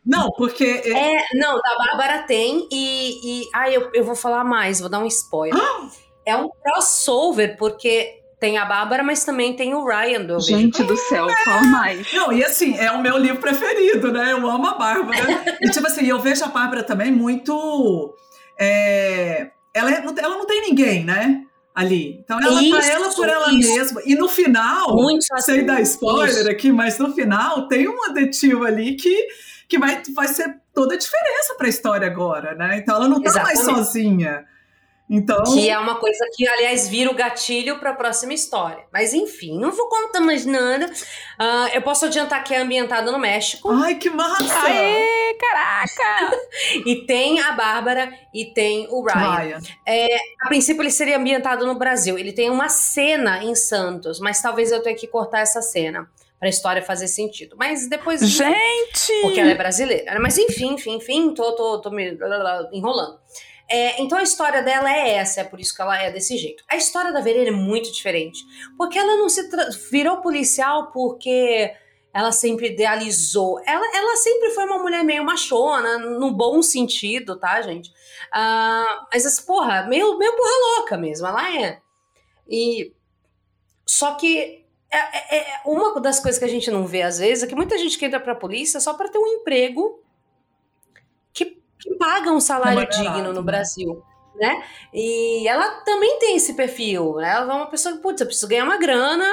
[0.05, 0.65] Não, porque.
[0.85, 3.41] É, não, da Bárbara tem e.
[3.41, 5.59] e ah, eu, eu vou falar mais, vou dar um spoiler.
[5.59, 5.89] Ah!
[6.25, 10.95] É um crossover, porque tem a Bárbara, mas também tem o Ryan do Gente do
[10.95, 11.35] céu, é.
[11.43, 12.13] fala mais.
[12.13, 14.31] Não, e assim, é o meu livro preferido, né?
[14.31, 15.57] Eu amo a Bárbara.
[15.61, 18.15] e tipo assim, eu vejo a Bárbara também muito.
[18.59, 19.49] É...
[19.73, 21.43] Ela, é, ela não tem ninguém, né?
[21.77, 22.19] ali.
[22.23, 23.71] Então ela isso, tá ela por ela isso.
[23.71, 24.01] mesma.
[24.03, 26.49] E no final, Muito sem dar spoiler isso.
[26.49, 29.27] aqui, mas no final tem um adetivo ali que
[29.69, 32.77] que vai, vai ser toda a diferença para a história agora, né?
[32.77, 34.45] Então ela não está mais sozinha.
[35.09, 35.41] Então...
[35.43, 38.83] Que é uma coisa que, aliás, vira o gatilho para a próxima história.
[38.91, 40.85] Mas enfim, não vou contar mais nada.
[40.85, 43.69] Uh, eu posso adiantar que é ambientado no México.
[43.71, 44.65] Ai, que massa!
[44.65, 46.37] Aê, caraca!
[46.85, 49.37] e tem a Bárbara e tem o Ryan.
[49.37, 49.59] Ryan.
[49.85, 52.17] É, a princípio ele seria ambientado no Brasil.
[52.17, 56.47] Ele tem uma cena em Santos, mas talvez eu tenha que cortar essa cena para
[56.47, 57.55] a história fazer sentido.
[57.57, 58.21] Mas depois.
[58.21, 59.21] Gente!
[59.21, 60.19] Porque ela é brasileira.
[60.19, 62.17] Mas enfim, enfim, enfim, tô, tô, tô me
[62.71, 63.19] enrolando.
[63.69, 66.63] É, então a história dela é essa, é por isso que ela é desse jeito.
[66.69, 68.45] A história da Verena é muito diferente,
[68.77, 69.49] porque ela não se
[69.91, 71.73] virou policial porque
[72.13, 73.61] ela sempre idealizou.
[73.65, 77.89] Ela, ela sempre foi uma mulher meio machona, no bom sentido, tá, gente?
[78.29, 81.81] Uh, mas, porra, meio, meio porra louca mesmo, ela é.
[82.49, 82.93] E.
[83.85, 87.43] Só que é, é, é, uma das coisas que a gente não vê às vezes
[87.43, 90.03] é que muita gente que entra pra polícia só para ter um emprego
[91.97, 93.41] paga um salário digno no né?
[93.41, 94.03] Brasil
[94.39, 94.63] né?
[94.93, 97.31] E ela também tem esse perfil, né?
[97.31, 99.25] Ela é uma pessoa que, putz, eu preciso ganhar uma grana,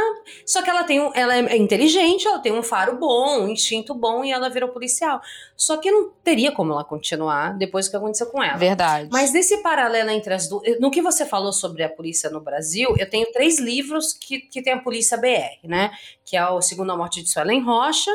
[0.46, 3.94] só que ela tem um, ela é inteligente, ela tem um faro bom, um instinto
[3.94, 5.20] bom e ela virou policial.
[5.56, 8.56] Só que não teria como ela continuar depois do que aconteceu com ela.
[8.56, 9.08] Verdade.
[9.12, 12.94] Mas desse paralelo entre as duas, no que você falou sobre a polícia no Brasil,
[12.98, 15.90] eu tenho três livros que, que tem a polícia BR, né?
[16.24, 18.10] Que é o Segundo a Morte de Suelen Rocha,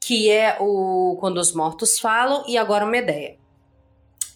[0.00, 3.45] que é o Quando os Mortos Falam, e agora o Medeia.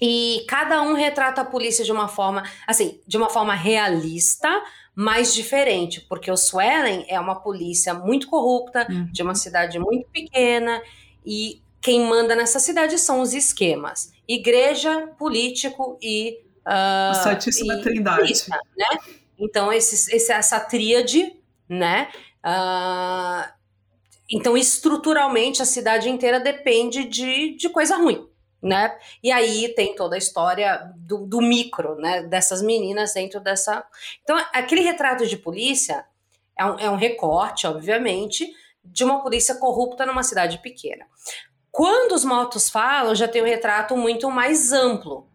[0.01, 4.49] E cada um retrata a polícia de uma forma, assim, de uma forma realista,
[4.95, 9.09] mas diferente, porque o Swellen é uma polícia muito corrupta, uhum.
[9.13, 10.81] de uma cidade muito pequena,
[11.25, 16.39] e quem manda nessa cidade são os esquemas: igreja, político e.
[16.67, 18.21] Uh, a Santíssima e Trindade.
[18.21, 18.99] Polícia, né?
[19.39, 21.35] Então, esses, esse, essa tríade,
[21.69, 22.09] né?
[22.45, 23.53] Uh,
[24.31, 28.30] então, estruturalmente, a cidade inteira depende de, de coisa ruim
[28.63, 28.97] né?
[29.23, 32.23] E aí tem toda a história do, do, micro, né?
[32.23, 33.85] Dessas meninas dentro dessa.
[34.23, 36.05] Então, aquele retrato de polícia
[36.57, 38.53] é um, é um recorte, obviamente,
[38.85, 41.07] de uma polícia corrupta numa cidade pequena.
[41.71, 45.27] Quando os motos falam, já tem um retrato muito mais amplo,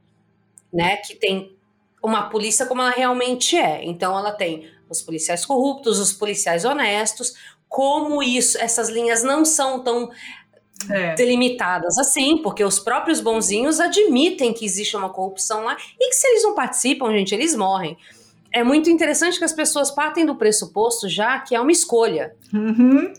[0.72, 0.98] né?
[0.98, 1.58] Que tem
[2.04, 3.84] uma polícia como ela realmente é.
[3.84, 7.34] Então, ela tem os policiais corruptos, os policiais honestos,
[7.68, 10.12] como isso, essas linhas não são tão
[10.90, 11.16] é.
[11.16, 16.28] delimitadas assim, porque os próprios bonzinhos admitem que existe uma corrupção lá e que se
[16.28, 17.98] eles não participam, gente, eles morrem.
[18.52, 22.36] É muito interessante que as pessoas partem do pressuposto já que é uma escolha.
[22.54, 23.14] Uhum.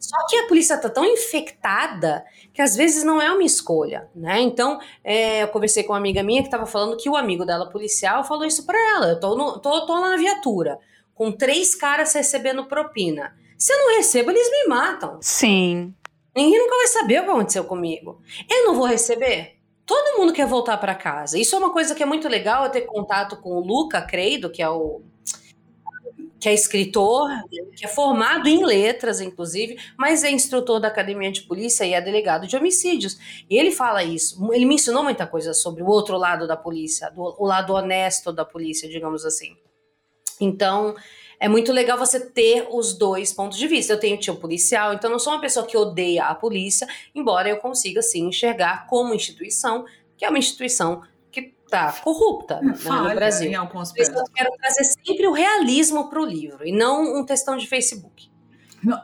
[0.00, 4.40] Só que a polícia tá tão infectada que às vezes não é uma escolha, né?
[4.40, 7.70] Então, é, eu conversei com uma amiga minha que estava falando que o amigo dela,
[7.70, 9.06] policial, falou isso para ela.
[9.08, 10.78] Eu tô, no, tô, tô na viatura,
[11.14, 13.34] com três caras recebendo propina.
[13.56, 15.18] Se eu não recebo, eles me matam.
[15.22, 15.94] Sim.
[16.34, 18.20] Ninguém nunca vai saber o que aconteceu comigo.
[18.50, 19.58] Eu não vou receber.
[19.86, 21.38] Todo mundo quer voltar para casa.
[21.38, 24.50] Isso é uma coisa que é muito legal eu ter contato com o Luca Creido,
[24.50, 25.02] que é o
[26.40, 27.30] que é escritor,
[27.74, 32.00] que é formado em letras, inclusive, mas é instrutor da academia de polícia e é
[32.02, 33.18] delegado de homicídios.
[33.48, 34.38] E ele fala isso.
[34.52, 38.30] Ele me ensinou muita coisa sobre o outro lado da polícia, do, o lado honesto
[38.30, 39.56] da polícia, digamos assim.
[40.38, 40.94] Então,
[41.44, 43.92] é muito legal você ter os dois pontos de vista.
[43.92, 47.58] Eu tenho tio policial, então não sou uma pessoa que odeia a polícia, embora eu
[47.58, 49.84] consiga sim enxergar como instituição,
[50.16, 53.50] que é uma instituição que está corrupta né, no Brasil.
[53.50, 57.58] Em alguns eu quero trazer sempre o realismo para o livro e não um textão
[57.58, 58.30] de Facebook.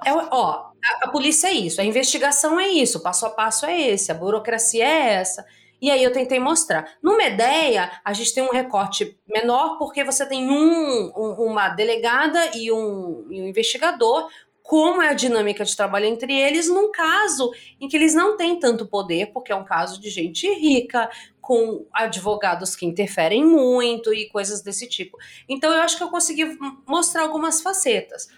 [0.07, 3.67] É, ó, a, a polícia é isso, a investigação é isso, o passo a passo
[3.67, 5.45] é esse, a burocracia é essa.
[5.81, 6.93] E aí eu tentei mostrar.
[7.03, 12.57] No Medeia, a gente tem um recorte menor porque você tem um, um uma delegada
[12.57, 14.29] e um, e um investigador,
[14.63, 18.59] como é a dinâmica de trabalho entre eles, num caso em que eles não têm
[18.59, 24.29] tanto poder, porque é um caso de gente rica, com advogados que interferem muito e
[24.29, 25.19] coisas desse tipo.
[25.49, 28.29] Então eu acho que eu consegui mostrar algumas facetas.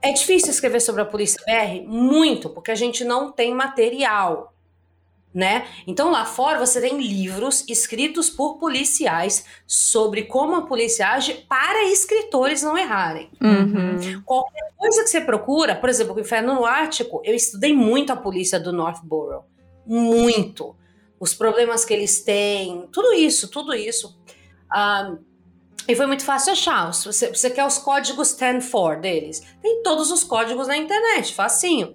[0.00, 1.84] É difícil escrever sobre a Polícia BR?
[1.88, 4.54] Muito, porque a gente não tem material
[5.32, 5.66] né?
[5.86, 11.84] Então lá fora você tem livros escritos por policiais sobre como a polícia age para
[11.84, 13.30] escritores não errarem.
[13.40, 14.22] Uhum.
[14.24, 18.16] Qualquer coisa que você procura, por exemplo, o Inferno no Ártico, eu estudei muito a
[18.16, 19.44] polícia do Northborough,
[19.86, 20.74] muito.
[21.20, 24.16] Os problemas que eles têm, tudo isso, tudo isso.
[24.74, 25.18] Um,
[25.88, 26.92] e foi muito fácil achar.
[26.92, 29.42] Você, você quer os códigos 10-4 deles?
[29.60, 31.94] Tem todos os códigos na internet, facinho.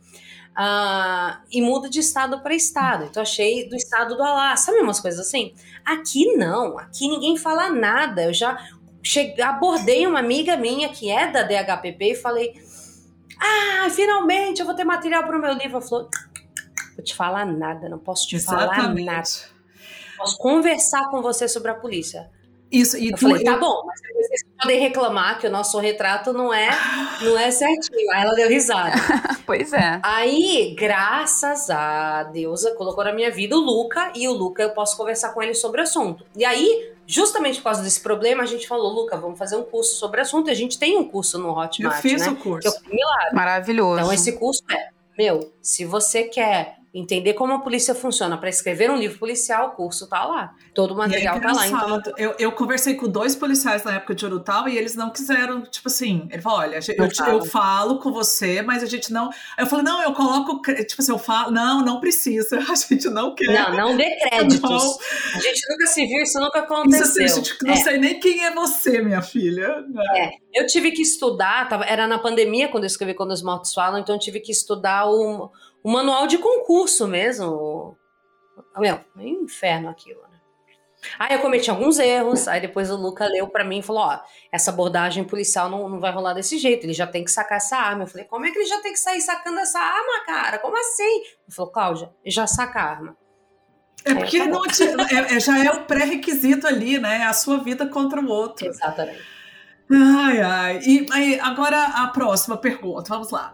[0.54, 3.06] Uh, e muda de estado para estado.
[3.06, 5.54] Então achei do estado do Alá, sabe umas coisas assim?
[5.84, 8.26] Aqui não, aqui ninguém fala nada.
[8.26, 8.58] Eu já
[9.02, 12.54] cheguei, abordei uma amiga minha que é da DHPP e falei:
[13.40, 15.78] Ah, finalmente eu vou ter material para o meu livro.
[15.78, 16.10] Ela falou:
[16.96, 18.76] Vou te falar nada, não posso te Exatamente.
[18.76, 19.30] falar nada.
[20.18, 22.30] Posso conversar com você sobre a polícia.
[22.74, 26.34] Isso, e eu tu, falei, tá bom, mas vocês podem reclamar que o nosso retrato
[26.34, 26.72] não é,
[27.22, 28.12] não é certinho.
[28.12, 28.96] Aí ela deu risada.
[29.46, 30.00] pois é.
[30.02, 34.98] Aí, graças a Deus, colocou na minha vida o Luca, e o Luca eu posso
[34.98, 36.26] conversar com ele sobre o assunto.
[36.36, 39.96] E aí, justamente por causa desse problema, a gente falou, Luca, vamos fazer um curso
[39.98, 40.48] sobre o assunto.
[40.48, 42.30] E a gente tem um curso no Hotmart, Eu fiz né?
[42.30, 42.82] o curso.
[42.82, 44.00] Que é Maravilhoso.
[44.00, 48.92] Então, esse curso é, meu, se você quer entender como a polícia funciona para escrever
[48.92, 50.54] um livro policial, o curso tá lá.
[50.76, 51.68] Todo o material é tá lá.
[51.68, 52.02] Então...
[52.18, 55.88] Eu, eu conversei com dois policiais na época de Urutau e eles não quiseram, tipo
[55.88, 59.32] assim, ele falou: olha, eu, eu, eu, falo com você, mas a gente não.
[59.58, 63.34] Eu falei, não, eu coloco, tipo assim, eu falo, não, não precisa, a gente não
[63.34, 63.72] quer.
[63.72, 64.62] Não, não dê créditos.
[64.62, 64.98] Não.
[65.36, 67.26] A gente nunca se viu, isso nunca aconteceu.
[67.26, 67.78] Isso, assim, gente, não é.
[67.78, 69.82] sei nem quem é você, minha filha.
[69.82, 70.04] Né?
[70.16, 73.74] É, eu tive que estudar, tava, era na pandemia quando eu escrevi Quando os Mortos
[73.74, 75.50] Falam, então eu tive que estudar o
[75.84, 77.98] o manual de concurso mesmo.
[78.78, 80.40] Meu, é um inferno aquilo, né?
[81.20, 84.20] Aí eu cometi alguns erros, aí depois o Luca leu para mim e falou: ó,
[84.52, 87.78] essa abordagem policial não, não vai rolar desse jeito, ele já tem que sacar essa
[87.78, 88.04] arma.
[88.04, 90.60] Eu falei: como é que ele já tem que sair sacando essa arma, cara?
[90.60, 91.04] Como assim?
[91.04, 93.18] Ele falou: Cláudia, já saca a arma.
[94.06, 97.24] É porque não é, é, já é o pré-requisito ali, né?
[97.24, 98.68] A sua vida contra o outro.
[98.68, 99.22] Exatamente.
[99.92, 100.80] Ai, ai.
[100.86, 103.54] E aí, agora a próxima pergunta, vamos lá.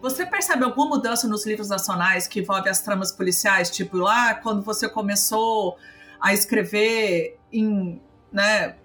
[0.00, 3.70] Você percebe alguma mudança nos livros nacionais que envolve as tramas policiais?
[3.70, 5.76] Tipo, lá quando você começou
[6.20, 8.00] a escrever em,
[8.32, 8.76] né,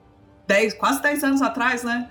[0.48, 2.10] dez, quase 10 anos atrás, né?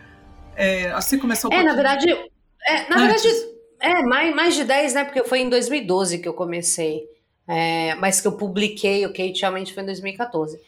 [0.54, 3.22] É, assim começou É, na verdade, é, na Antes.
[3.22, 5.04] verdade, é, mais, mais de 10, né?
[5.04, 7.10] Porque foi em 2012 que eu comecei.
[7.48, 10.60] É, mas que eu publiquei o Kate realmente foi em 2014.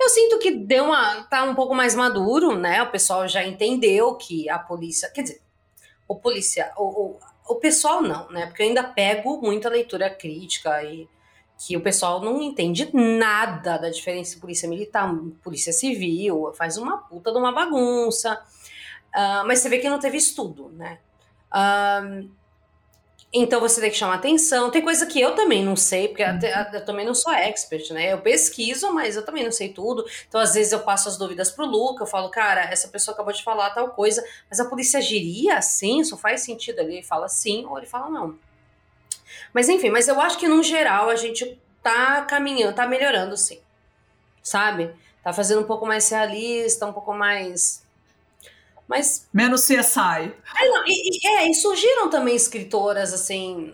[0.00, 1.24] Eu sinto que deu uma.
[1.24, 2.82] tá um pouco mais maduro, né?
[2.82, 5.10] O pessoal já entendeu que a polícia.
[5.10, 5.42] Quer dizer,
[6.08, 6.72] o polícia.
[6.76, 8.46] O, o, o pessoal não, né?
[8.46, 11.08] Porque eu ainda pego muita leitura crítica e
[11.58, 17.30] que o pessoal não entende nada da diferença polícia militar, polícia civil, faz uma puta
[17.30, 18.42] de uma bagunça.
[19.14, 20.98] Uh, mas você vê que não teve estudo, né?
[21.52, 22.28] Uh,
[23.32, 24.70] então você tem que chamar atenção.
[24.70, 26.30] Tem coisa que eu também não sei, porque uhum.
[26.30, 28.12] até, eu também não sou expert, né?
[28.12, 30.04] Eu pesquiso, mas eu também não sei tudo.
[30.28, 33.32] Então, às vezes, eu passo as dúvidas pro Luca, eu falo, cara, essa pessoa acabou
[33.32, 36.00] de falar tal coisa, mas a polícia agiria assim?
[36.00, 36.80] Isso faz sentido?
[36.80, 38.38] Ele fala sim ou ele fala não.
[39.54, 43.58] Mas enfim, mas eu acho que no geral a gente tá caminhando, tá melhorando sim.
[44.42, 44.94] Sabe?
[45.22, 47.81] Tá fazendo um pouco mais realista, um pouco mais
[48.92, 49.26] mas.
[49.32, 50.34] Menos CSI.
[50.54, 53.72] É, não, e, e, é, e surgiram também escritoras, assim.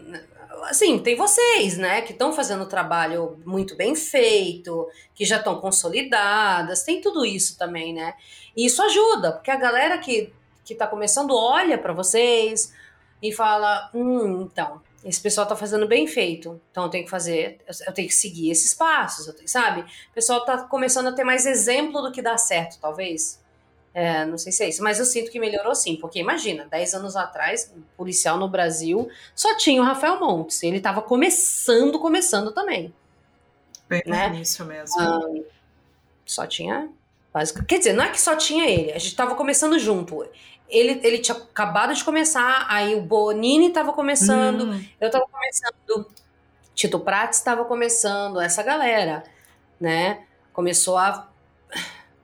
[0.64, 5.60] Assim, tem vocês, né, que estão fazendo o trabalho muito bem feito, que já estão
[5.60, 8.14] consolidadas, tem tudo isso também, né?
[8.56, 10.32] E isso ajuda, porque a galera que,
[10.64, 12.72] que tá começando olha para vocês
[13.22, 17.60] e fala: hum, então, esse pessoal tá fazendo bem feito, então eu tenho que fazer,
[17.86, 19.82] eu tenho que seguir esses passos, tenho, sabe?
[19.82, 23.40] O pessoal tá começando a ter mais exemplo do que dá certo, talvez.
[24.00, 26.94] É, não sei se é isso, mas eu sinto que melhorou sim, porque imagina, 10
[26.94, 32.52] anos atrás, um policial no Brasil só tinha o Rafael Montes, ele estava começando, começando
[32.52, 32.94] também.
[33.88, 34.38] Bem né?
[34.40, 35.00] isso mesmo.
[35.00, 35.18] Ah,
[36.24, 36.88] só tinha.
[37.66, 40.24] Quer dizer, não é que só tinha ele, a gente estava começando junto.
[40.68, 44.84] Ele, ele tinha acabado de começar, aí o Bonini estava começando, hum.
[45.00, 46.06] eu estava começando,
[46.72, 49.24] Tito Prates estava começando, essa galera,
[49.80, 50.22] né?
[50.52, 51.27] Começou a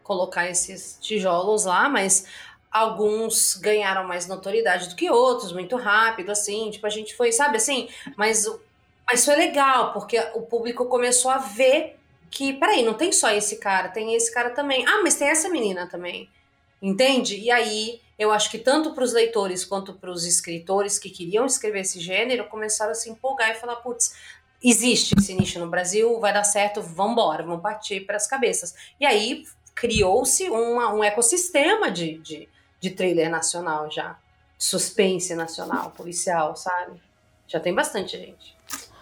[0.05, 2.27] colocar esses tijolos lá, mas
[2.71, 7.57] alguns ganharam mais notoriedade do que outros, muito rápido, assim, tipo, a gente foi, sabe,
[7.57, 8.47] assim, mas,
[9.07, 11.97] mas foi legal, porque o público começou a ver
[12.31, 14.85] que, peraí, não tem só esse cara, tem esse cara também.
[14.89, 16.29] Ah, mas tem essa menina também,
[16.83, 17.37] entende?
[17.39, 21.47] E aí, eu acho que tanto para os leitores quanto para os escritores que queriam
[21.47, 24.17] escrever esse gênero começaram a se empolgar e falar, putz,
[24.63, 28.75] existe esse nicho no Brasil, vai dar certo, vamos embora, vamos partir para as cabeças.
[28.99, 32.49] E aí criou-se um ecossistema de, de,
[32.81, 34.17] de trailer nacional já.
[34.59, 37.01] Suspense nacional, policial, sabe?
[37.47, 38.55] Já tem bastante gente.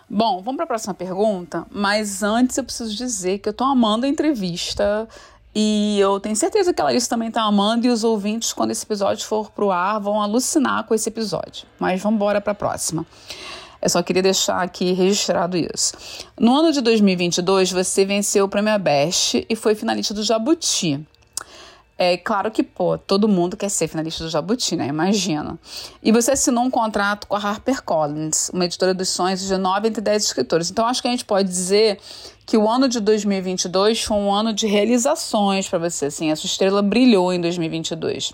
[0.08, 4.04] Bom, vamos para a próxima pergunta, mas antes eu preciso dizer que eu estou amando
[4.04, 5.08] a entrevista
[5.54, 8.85] e eu tenho certeza que a Larissa também está amando e os ouvintes, quando esse
[8.85, 11.66] episódio for pro ar, vão alucinar com esse episódio.
[11.78, 13.06] Mas vamos embora para a próxima.
[13.83, 15.92] Eu só queria deixar aqui registrado isso.
[16.38, 21.05] No ano de 2022, você venceu o Prêmio Best e foi finalista do Jabuti.
[21.99, 24.87] É claro que, pô, todo mundo quer ser finalista do Jabuti, né?
[24.87, 25.59] Imagina.
[26.01, 30.01] E você assinou um contrato com a HarperCollins, uma editora dos sonhos de 9 entre
[30.01, 30.71] 10 escritores.
[30.71, 31.99] Então, acho que a gente pode dizer
[32.47, 36.31] que o ano de 2022 foi um ano de realizações para você, assim.
[36.31, 38.33] A sua estrela brilhou em 2022.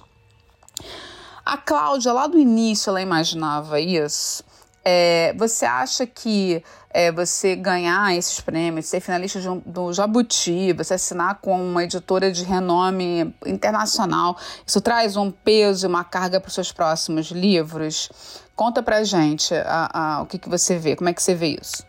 [1.44, 4.44] A Cláudia, lá do início, ela imaginava isso
[4.84, 10.94] É, você acha que é, você ganhar esses prêmios, ser finalista um, do Jabuti, você
[10.94, 14.36] assinar com uma editora de renome internacional,
[14.66, 18.10] isso traz um peso e uma carga para os seus próximos livros?
[18.56, 21.58] Conta pra gente a, a, o que, que você vê, como é que você vê
[21.60, 21.86] isso?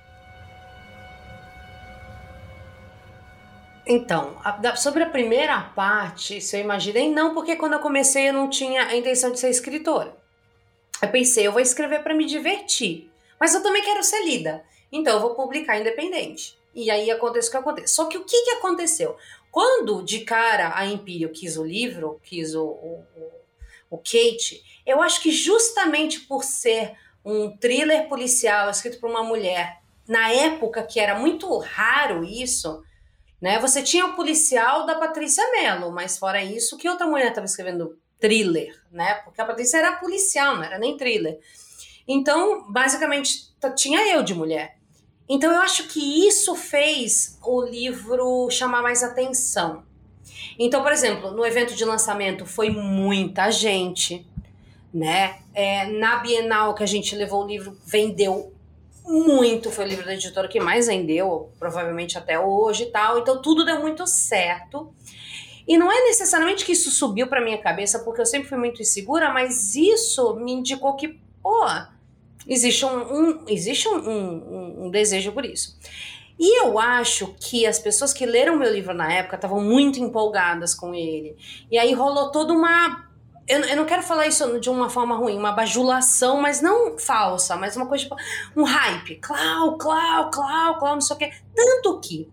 [3.92, 4.36] Então,
[4.76, 8.84] sobre a primeira parte, se eu imaginei, não, porque quando eu comecei eu não tinha
[8.84, 10.19] a intenção de ser escritora.
[11.02, 13.10] Eu pensei, eu vou escrever para me divertir,
[13.40, 16.58] mas eu também quero ser lida, então eu vou publicar independente.
[16.76, 17.94] E aí acontece o que acontece.
[17.94, 19.18] Só que o que, que aconteceu?
[19.52, 23.06] Quando de cara a Empírio quis o livro, quis o, o,
[23.90, 29.80] o Kate, eu acho que justamente por ser um thriller policial escrito por uma mulher,
[30.08, 32.84] na época que era muito raro isso,
[33.42, 33.60] né?
[33.60, 37.98] Você tinha o policial da Patrícia Mello, mas fora isso, que outra mulher estava escrevendo
[38.20, 39.16] thriller, né?
[39.16, 41.40] Porque a Patrícia era policial, não era nem thriller.
[42.08, 44.78] Então, basicamente, tinha eu de mulher.
[45.28, 49.84] Então, eu acho que isso fez o livro chamar mais atenção.
[50.58, 54.26] Então, por exemplo, no evento de lançamento foi muita gente,
[54.94, 55.40] né?
[55.54, 58.54] É, na Bienal que a gente levou o livro, vendeu
[59.06, 63.20] muito, foi o livro da editora que mais vendeu, provavelmente até hoje e tal.
[63.20, 64.94] Então tudo deu muito certo.
[65.70, 68.82] E não é necessariamente que isso subiu para minha cabeça, porque eu sempre fui muito
[68.82, 71.64] insegura, mas isso me indicou que, pô,
[72.48, 75.78] existe um, um existe um, um, um desejo por isso.
[76.40, 80.74] E eu acho que as pessoas que leram meu livro na época estavam muito empolgadas
[80.74, 81.38] com ele.
[81.70, 83.08] E aí rolou toda uma
[83.48, 87.56] eu, eu não quero falar isso de uma forma ruim, uma bajulação, mas não falsa,
[87.56, 88.16] mas uma coisa tipo
[88.56, 89.18] um hype.
[89.18, 91.32] Clau, Clau, Clau, Clau, não sei o quê.
[91.56, 92.28] Tanto que,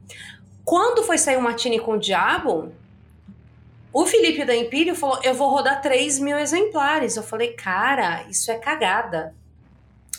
[0.65, 2.73] quando foi sair o Martini com o Diabo,
[4.03, 7.17] o Felipe da Empírio falou: Eu vou rodar 3 mil exemplares.
[7.17, 9.35] Eu falei: Cara, isso é cagada.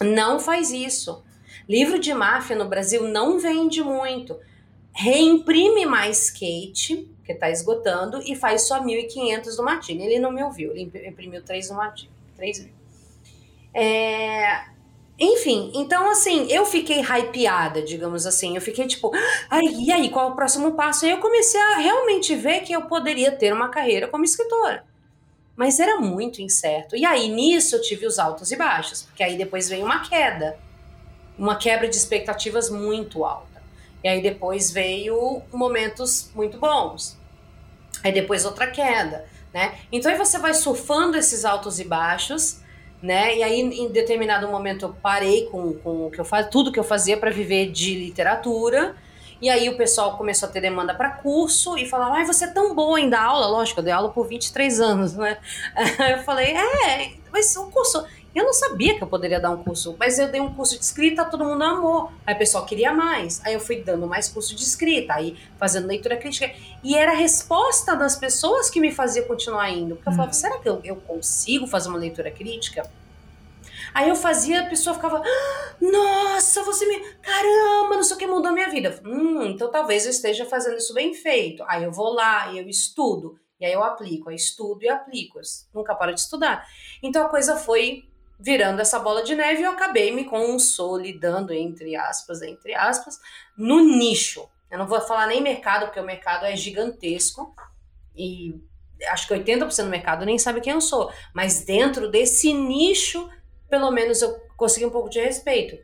[0.02, 1.24] Não faz isso.
[1.68, 4.40] Livro de máfia no Brasil não vende muito.
[4.94, 10.06] Reimprime mais Kate porque está esgotando, e faz só 1.500 do Martini.
[10.06, 12.10] Ele não me ouviu, ele imprimiu 3 do Martini.
[12.38, 12.74] 3 mil.
[13.74, 14.77] É...
[15.20, 18.56] Enfim, então assim, eu fiquei hypeada, digamos assim.
[18.56, 19.12] Eu fiquei tipo,
[19.50, 21.06] ai, e aí, qual é o próximo passo?
[21.06, 24.86] E eu comecei a realmente ver que eu poderia ter uma carreira como escritora.
[25.56, 26.96] Mas era muito incerto.
[26.96, 30.60] E aí, nisso, eu tive os altos e baixos, porque aí depois veio uma queda.
[31.36, 33.62] Uma quebra de expectativas muito alta.
[34.04, 37.18] E aí depois veio momentos muito bons.
[38.04, 39.80] Aí depois outra queda, né?
[39.92, 42.60] Então aí você vai surfando esses altos e baixos,
[43.02, 43.38] né?
[43.38, 46.80] E aí em determinado momento eu parei com, com o que eu fazia, tudo que
[46.80, 48.96] eu fazia para viver de literatura.
[49.40, 52.48] E aí o pessoal começou a ter demanda para curso e falava: "Ai, você é
[52.48, 53.48] tão boa em dar aula".
[53.48, 55.38] Lógico, eu dei aula por 23 anos, né?
[56.18, 58.04] eu falei: "É, mas o curso
[58.38, 60.86] eu não sabia que eu poderia dar um curso, mas eu dei um curso de
[60.86, 62.12] escrita, todo mundo amou.
[62.26, 63.44] Aí o pessoal queria mais.
[63.44, 66.54] Aí eu fui dando mais curso de escrita, aí fazendo leitura crítica.
[66.84, 69.96] E era a resposta das pessoas que me fazia continuar indo.
[69.96, 70.34] Porque eu falava, uhum.
[70.34, 72.88] será que eu, eu consigo fazer uma leitura crítica?
[73.92, 77.00] Aí eu fazia, a pessoa ficava, ah, nossa, você me.
[77.22, 79.02] Caramba, não sei o que mudou a minha vida.
[79.04, 81.64] Hum, então talvez eu esteja fazendo isso bem feito.
[81.68, 85.40] Aí eu vou lá, eu estudo, e aí eu aplico, eu estudo e aplico.
[85.40, 86.68] Eu nunca paro de estudar.
[87.02, 88.08] Então a coisa foi
[88.40, 93.20] virando essa bola de neve, eu acabei me consolidando, entre aspas, entre aspas,
[93.58, 94.48] no nicho.
[94.70, 97.56] Eu não vou falar nem mercado, porque o mercado é gigantesco
[98.16, 98.62] e
[99.10, 101.12] acho que 80% do mercado nem sabe quem eu sou.
[101.34, 103.30] Mas dentro desse nicho,
[103.70, 105.78] pelo menos eu consegui um pouco de respeito.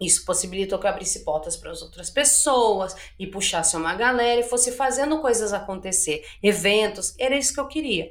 [0.00, 4.44] Isso possibilitou que eu abrisse portas para as outras pessoas e puxasse uma galera e
[4.44, 8.10] fosse fazendo coisas acontecer, eventos, era isso que eu queria.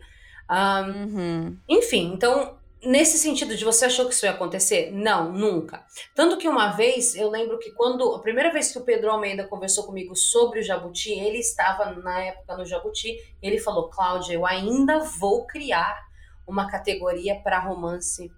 [0.49, 1.57] Um, uhum.
[1.69, 4.91] Enfim, então Nesse sentido de você achou que isso ia acontecer?
[4.91, 5.83] Não, nunca.
[6.13, 9.47] Tanto que uma vez, eu lembro que quando a primeira vez que o Pedro Almeida
[9.47, 14.45] conversou comigo sobre o Jabuti, ele estava na época no Jabuti, ele falou: "Cláudia, eu
[14.45, 15.99] ainda vou criar
[16.45, 18.31] uma categoria para romance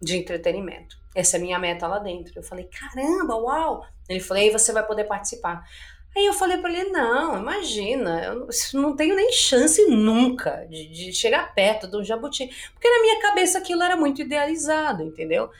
[0.00, 0.96] de entretenimento.
[1.14, 2.32] Essa é a minha meta lá dentro".
[2.34, 3.86] Eu falei: "Caramba, uau".
[4.08, 5.64] Ele falou: "Aí você vai poder participar".
[6.14, 11.12] Aí eu falei para ele: não, imagina, eu não tenho nem chance nunca de, de,
[11.12, 15.50] chegar perto do jabuti, porque na minha cabeça aquilo era muito idealizado, entendeu?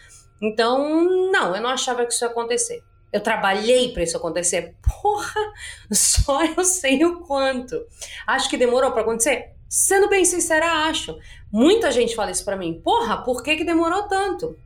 [0.41, 2.83] Então, não, eu não achava que isso ia acontecer.
[3.13, 4.75] Eu trabalhei para isso acontecer.
[5.01, 5.41] Porra,
[5.93, 7.87] só eu sei o quanto.
[8.27, 9.53] Acho que demorou para acontecer?
[9.69, 11.19] Sendo bem sincera, acho.
[11.51, 12.81] Muita gente fala isso para mim.
[12.83, 14.59] Porra, por que, que demorou tanto?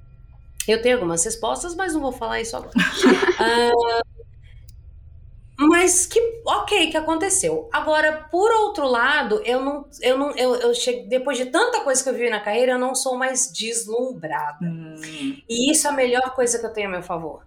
[0.67, 2.73] Eu tenho algumas respostas, mas não vou falar isso agora.
[2.73, 4.16] uh,
[5.59, 7.69] Mas que, ok, que aconteceu.
[7.73, 12.03] Agora, por outro lado, eu não, eu não, eu, eu cheguei, depois de tanta coisa
[12.03, 14.67] que eu vivi na carreira, eu não sou mais deslumbrada.
[14.67, 15.41] Hum.
[15.49, 17.47] E isso é a melhor coisa que eu tenho a meu favor.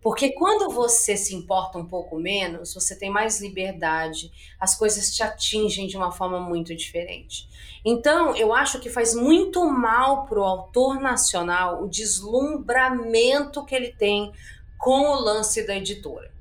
[0.00, 5.22] Porque quando você se importa um pouco menos, você tem mais liberdade, as coisas te
[5.22, 7.48] atingem de uma forma muito diferente.
[7.84, 13.92] Então, eu acho que faz muito mal para o autor nacional o deslumbramento que ele
[13.92, 14.32] tem
[14.76, 16.31] com o lance da editora.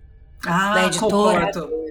[0.45, 1.51] Ah, da editora.
[1.51, 1.81] Concordo.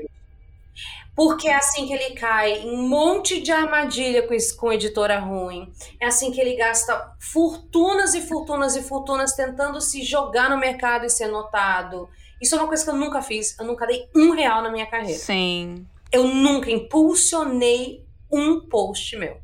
[1.14, 5.70] Porque é assim que ele cai em um monte de armadilha com, com editora ruim.
[6.00, 11.04] É assim que ele gasta fortunas e fortunas e fortunas tentando se jogar no mercado
[11.04, 12.08] e ser notado.
[12.40, 13.58] Isso é uma coisa que eu nunca fiz.
[13.58, 15.18] Eu nunca dei um real na minha carreira.
[15.18, 15.86] Sim.
[16.10, 19.36] Eu nunca impulsionei um post meu.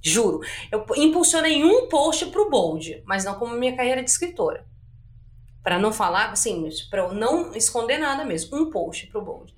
[0.00, 0.40] Juro.
[0.70, 4.66] Eu impulsionei um post pro Bold, mas não como minha carreira de escritora.
[5.62, 8.56] Para não falar, assim, para eu não esconder nada mesmo.
[8.56, 9.54] Um post pro Bold.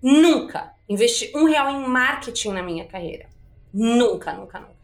[0.00, 3.26] Nunca investi um real em marketing na minha carreira.
[3.72, 4.78] Nunca, nunca, nunca.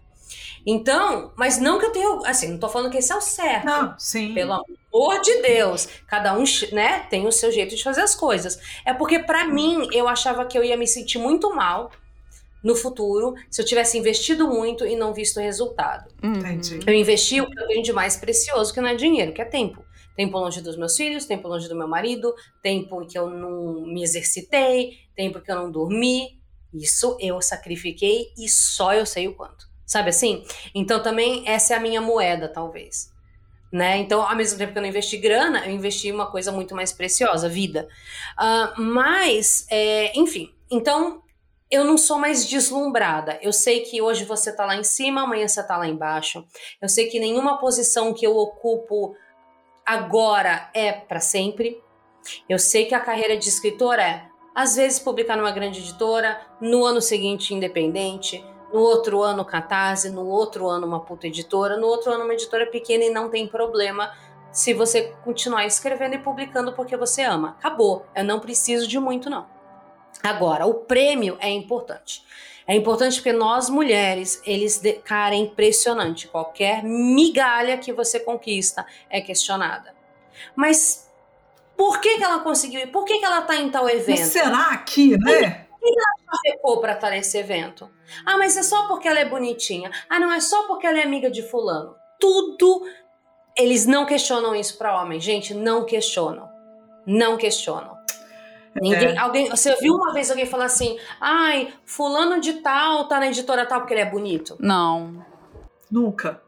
[0.66, 3.66] Então, mas não que eu tenha, assim, não tô falando que esse é o certo.
[3.66, 4.32] Não, sim.
[4.32, 8.58] Pelo amor de Deus, cada um, né, tem o seu jeito de fazer as coisas.
[8.84, 11.90] É porque para mim eu achava que eu ia me sentir muito mal
[12.62, 16.10] no futuro se eu tivesse investido muito e não visto o resultado.
[16.22, 16.80] Entendi.
[16.86, 19.44] Eu investi o que eu tenho de mais precioso, que não é dinheiro, que é
[19.44, 19.84] tempo.
[20.16, 23.82] Tempo longe dos meus filhos, tempo longe do meu marido, tempo em que eu não
[23.82, 26.40] me exercitei, tempo que eu não dormi.
[26.72, 29.66] Isso eu sacrifiquei e só eu sei o quanto.
[29.86, 30.44] Sabe assim?
[30.74, 33.12] Então também essa é a minha moeda, talvez.
[33.72, 33.98] Né?
[33.98, 36.92] Então, ao mesmo tempo que eu não investi grana, eu investi uma coisa muito mais
[36.92, 37.88] preciosa, vida.
[38.38, 41.24] Uh, mas, é, enfim, então
[41.68, 43.36] eu não sou mais deslumbrada.
[43.42, 46.46] Eu sei que hoje você tá lá em cima, amanhã você tá lá embaixo.
[46.80, 49.16] Eu sei que nenhuma posição que eu ocupo
[49.84, 51.82] agora é para sempre.
[52.48, 56.84] Eu sei que a carreira de escritor é, às vezes, publicar numa grande editora, no
[56.84, 62.12] ano seguinte, independente, no outro ano, catarse, no outro ano, uma puta editora, no outro
[62.12, 64.12] ano, uma editora pequena e não tem problema
[64.52, 67.56] se você continuar escrevendo e publicando porque você ama.
[67.58, 68.06] Acabou.
[68.14, 69.46] Eu não preciso de muito, não.
[70.22, 72.24] Agora, o prêmio é importante.
[72.66, 76.28] É importante porque nós mulheres, eles, cara, é impressionante.
[76.28, 79.94] Qualquer migalha que você conquista é questionada.
[80.56, 81.10] Mas
[81.76, 82.88] por que, que ela conseguiu?
[82.88, 84.20] Por que, que ela tá em tal evento?
[84.20, 85.66] Mas será que, né?
[85.68, 87.90] Por que ela ficou para estar nesse evento?
[88.24, 89.90] Ah, mas é só porque ela é bonitinha.
[90.08, 91.94] Ah, não, é só porque ela é amiga de fulano.
[92.18, 92.86] Tudo.
[93.56, 95.20] Eles não questionam isso para homem.
[95.20, 96.48] Gente, não questionam.
[97.06, 98.03] Não questionam.
[98.80, 99.18] Ninguém, é.
[99.18, 103.64] alguém, você viu uma vez alguém falar assim, ai, fulano de tal tá na editora
[103.64, 104.56] tal porque ele é bonito?
[104.58, 105.24] Não.
[105.90, 106.42] Nunca.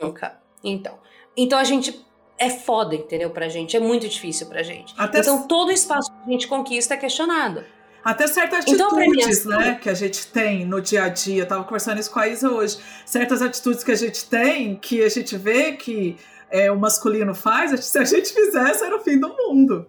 [0.00, 0.38] Nunca.
[0.64, 0.98] Então.
[1.36, 2.04] Então a gente
[2.36, 3.30] é foda, entendeu?
[3.30, 3.76] Pra gente.
[3.76, 4.92] É muito difícil pra gente.
[4.98, 7.64] Até então todo espaço que a gente conquista é questionado.
[8.04, 11.44] Até certas então, atitudes, então, né, que a gente tem no dia a dia.
[11.44, 12.78] Eu tava conversando isso com a Isa hoje.
[13.06, 16.16] Certas atitudes que a gente tem, que a gente vê que
[16.50, 19.86] é, o masculino faz, se a gente fizesse, era o fim do mundo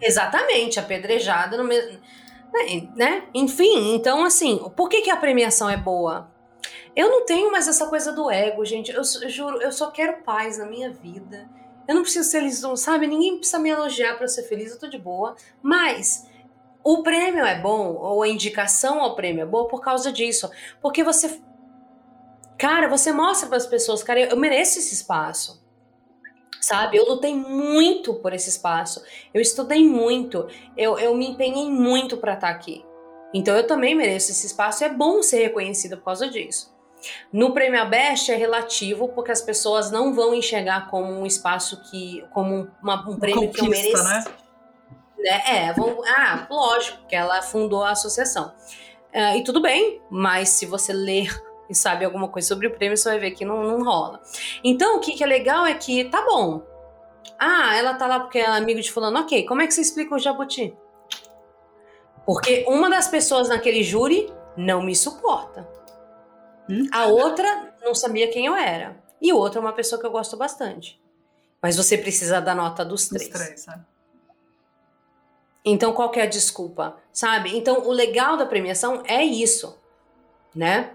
[0.00, 2.00] exatamente, apedrejada no mesmo.
[2.52, 3.28] Né, né?
[3.34, 6.32] Enfim, então assim, por que, que a premiação é boa?
[6.94, 8.92] Eu não tenho mais essa coisa do ego, gente.
[8.92, 11.48] Eu, eu juro, eu só quero paz na minha vida.
[11.88, 13.06] Eu não preciso ser feliz, sabe?
[13.06, 15.34] Ninguém precisa me elogiar para ser feliz, eu tô de boa.
[15.60, 16.26] Mas
[16.82, 20.50] o prêmio é bom, ou a indicação ao prêmio é boa por causa disso.
[20.80, 21.40] Porque você.
[22.56, 25.63] Cara, você mostra para as pessoas, cara, eu mereço esse espaço
[26.60, 26.96] sabe?
[26.96, 29.02] Eu lutei muito por esse espaço,
[29.32, 30.46] eu estudei muito,
[30.76, 32.84] eu, eu me empenhei muito para estar tá aqui.
[33.32, 36.72] Então eu também mereço esse espaço e é bom ser reconhecida por causa disso.
[37.32, 42.24] No prêmio Abest é relativo porque as pessoas não vão enxergar como um espaço que,
[42.32, 44.04] como uma, um prêmio Conquista, que eu mereço.
[44.04, 44.24] Né?
[45.18, 45.42] né?
[45.46, 48.52] É, vão, ah, lógico que ela fundou a associação.
[49.12, 51.28] Uh, e tudo bem, mas se você ler
[51.68, 54.20] e sabe alguma coisa sobre o prêmio, você vai ver que não, não rola.
[54.62, 56.62] Então, o que, que é legal é que, tá bom.
[57.38, 59.20] Ah, ela tá lá porque é amigo de fulano.
[59.20, 60.76] Ok, como é que você explica o Jabuti?
[62.26, 65.68] Porque uma das pessoas naquele júri não me suporta.
[66.68, 66.88] Hum?
[66.92, 69.02] A outra não sabia quem eu era.
[69.20, 71.00] E outra é uma pessoa que eu gosto bastante.
[71.60, 73.28] Mas você precisa da nota dos três.
[73.28, 73.84] Dos três né?
[75.64, 76.96] Então, qual que é a desculpa?
[77.10, 77.56] Sabe?
[77.56, 79.78] Então, o legal da premiação é isso,
[80.54, 80.90] né?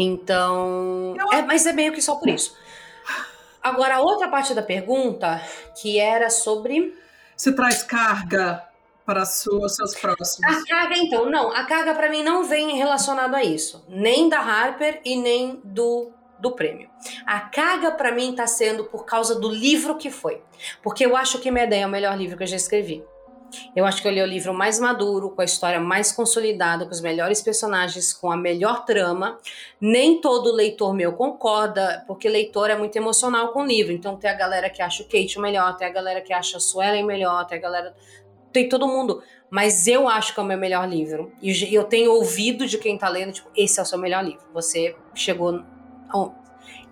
[0.00, 2.56] Então, é, mas é meio que só por isso.
[3.62, 5.42] Agora, a outra parte da pergunta,
[5.80, 6.96] que era sobre.
[7.36, 8.64] Se traz carga
[9.04, 10.40] para os seus próximos?
[10.44, 11.50] A carga, então, não.
[11.50, 13.84] A carga para mim não vem relacionado a isso.
[13.88, 16.88] Nem da Harper e nem do, do prêmio.
[17.26, 20.42] A carga para mim está sendo por causa do livro que foi.
[20.82, 23.02] Porque eu acho que Medea é o melhor livro que eu já escrevi.
[23.74, 26.90] Eu acho que eu li o livro mais maduro, com a história mais consolidada, com
[26.90, 29.38] os melhores personagens, com a melhor trama.
[29.80, 33.92] Nem todo leitor meu concorda, porque leitor é muito emocional com o livro.
[33.92, 36.56] Então tem a galera que acha o Kate o melhor, tem a galera que acha
[36.56, 37.94] a Suelen melhor, tem a galera.
[38.52, 39.22] Tem todo mundo.
[39.50, 41.32] Mas eu acho que é o meu melhor livro.
[41.40, 44.44] E eu tenho ouvido de quem tá lendo, tipo, esse é o seu melhor livro.
[44.52, 45.62] Você chegou.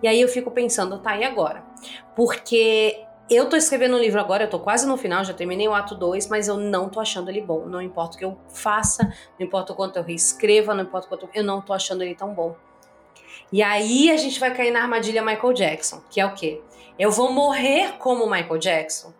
[0.01, 1.63] E aí eu fico pensando, tá, e agora?
[2.15, 5.73] Porque eu tô escrevendo um livro agora, eu tô quase no final, já terminei o
[5.73, 7.65] ato 2, mas eu não tô achando ele bom.
[7.65, 11.09] Não importa o que eu faça, não importa o quanto eu reescreva, não importa o
[11.09, 12.55] quanto eu não tô achando ele tão bom.
[13.51, 16.61] E aí a gente vai cair na armadilha Michael Jackson, que é o quê?
[16.97, 19.13] Eu vou morrer como Michael Jackson,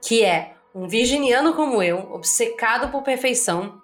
[0.00, 3.80] que é um virginiano como eu, obcecado por perfeição,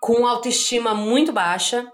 [0.00, 1.90] com autoestima muito baixa,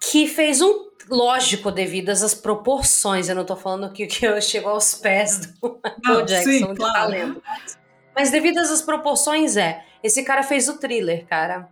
[0.00, 3.28] que fez um lógico, devidas às proporções.
[3.28, 6.74] Eu não tô falando que, que eu chego aos pés do Michael Jackson sim, de
[6.74, 6.92] claro.
[6.92, 7.42] talento.
[8.14, 9.84] Mas devidas às proporções, é.
[10.02, 11.68] Esse cara fez o thriller, cara.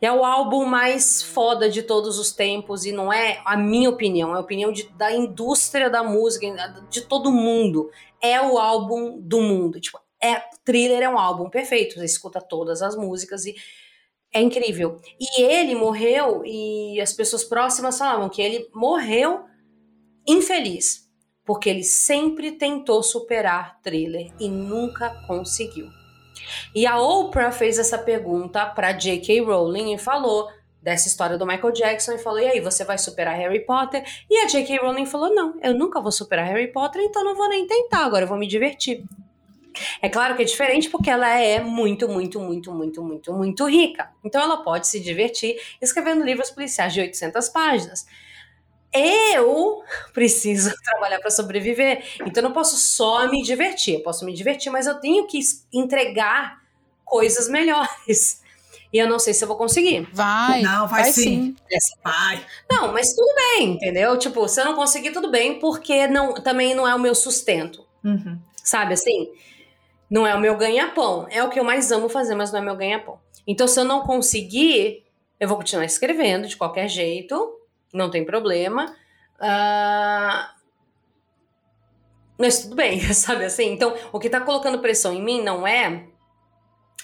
[0.00, 3.90] E é o álbum mais foda de todos os tempos, e não é a minha
[3.90, 6.46] opinião, é a opinião de, da indústria da música,
[6.90, 7.90] de todo mundo.
[8.20, 9.78] É o álbum do mundo.
[9.78, 11.96] Tipo, é, thriller é um álbum perfeito.
[11.96, 13.54] Você escuta todas as músicas e
[14.36, 15.00] é incrível.
[15.18, 19.44] E ele morreu, e as pessoas próximas falavam que ele morreu
[20.28, 21.08] infeliz,
[21.44, 25.88] porque ele sempre tentou superar thriller e nunca conseguiu.
[26.74, 29.40] E a Oprah fez essa pergunta para J.K.
[29.40, 30.48] Rowling e falou
[30.82, 34.36] dessa história do Michael Jackson e falou: "E aí, você vai superar Harry Potter?" E
[34.38, 34.78] a J.K.
[34.78, 38.24] Rowling falou: "Não, eu nunca vou superar Harry Potter, então não vou nem tentar, agora
[38.24, 39.02] eu vou me divertir."
[40.00, 44.10] É claro que é diferente porque ela é muito, muito, muito, muito, muito, muito rica.
[44.24, 48.06] Então ela pode se divertir escrevendo livros policiais de 800 páginas.
[48.92, 53.94] Eu preciso trabalhar para sobreviver, então eu não posso só me divertir.
[53.94, 55.40] Eu posso me divertir, mas eu tenho que
[55.72, 56.62] entregar
[57.04, 58.42] coisas melhores.
[58.92, 60.08] E eu não sei se eu vou conseguir.
[60.12, 60.62] Vai.
[60.62, 61.54] Não, vai, vai sim.
[61.68, 61.94] sim.
[62.02, 62.44] Vai.
[62.70, 64.18] Não, mas tudo bem, entendeu?
[64.18, 67.84] Tipo, se eu não conseguir, tudo bem, porque não, também não é o meu sustento.
[68.02, 68.38] Uhum.
[68.62, 69.30] Sabe assim?
[70.10, 71.26] Não é o meu ganha-pão.
[71.30, 73.20] É o que eu mais amo fazer, mas não é meu ganha-pão.
[73.46, 75.04] Então, se eu não conseguir,
[75.38, 77.60] eu vou continuar escrevendo de qualquer jeito,
[77.92, 78.94] não tem problema.
[79.40, 80.56] Uh...
[82.38, 83.72] Mas tudo bem, sabe assim?
[83.72, 86.04] Então, o que tá colocando pressão em mim não é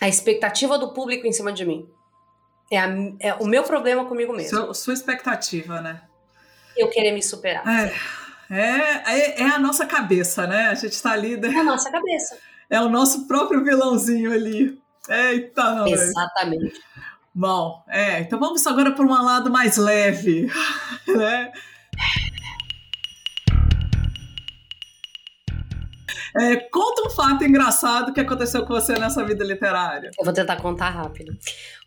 [0.01, 1.89] a expectativa do público em cima de mim.
[2.71, 2.89] É, a,
[3.21, 4.59] é o meu problema comigo mesmo.
[4.59, 6.03] Sua, sua expectativa, né?
[6.77, 7.63] Eu querer me superar.
[7.69, 7.93] É,
[8.51, 10.69] é, é, é, a nossa cabeça, né?
[10.69, 11.37] A gente tá ali.
[11.37, 11.49] Né?
[11.49, 12.39] É a nossa cabeça
[12.73, 14.81] é o nosso próprio vilãozinho ali.
[15.07, 15.87] Eita, não.
[15.87, 16.81] Exatamente.
[17.35, 20.51] Bom, é, então vamos agora para um lado mais leve,
[21.07, 21.53] né?
[26.35, 30.11] É, conta um fato engraçado que aconteceu com você nessa vida literária.
[30.19, 31.37] Eu vou tentar contar rápido.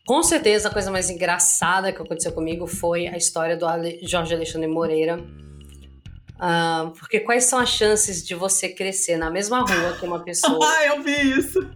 [0.05, 3.65] Com certeza, a coisa mais engraçada que aconteceu comigo foi a história do
[4.03, 5.19] Jorge Alexandre Moreira
[6.36, 10.59] Uh, porque quais são as chances de você crescer na mesma rua que uma pessoa?
[10.67, 11.69] ah, eu vi isso!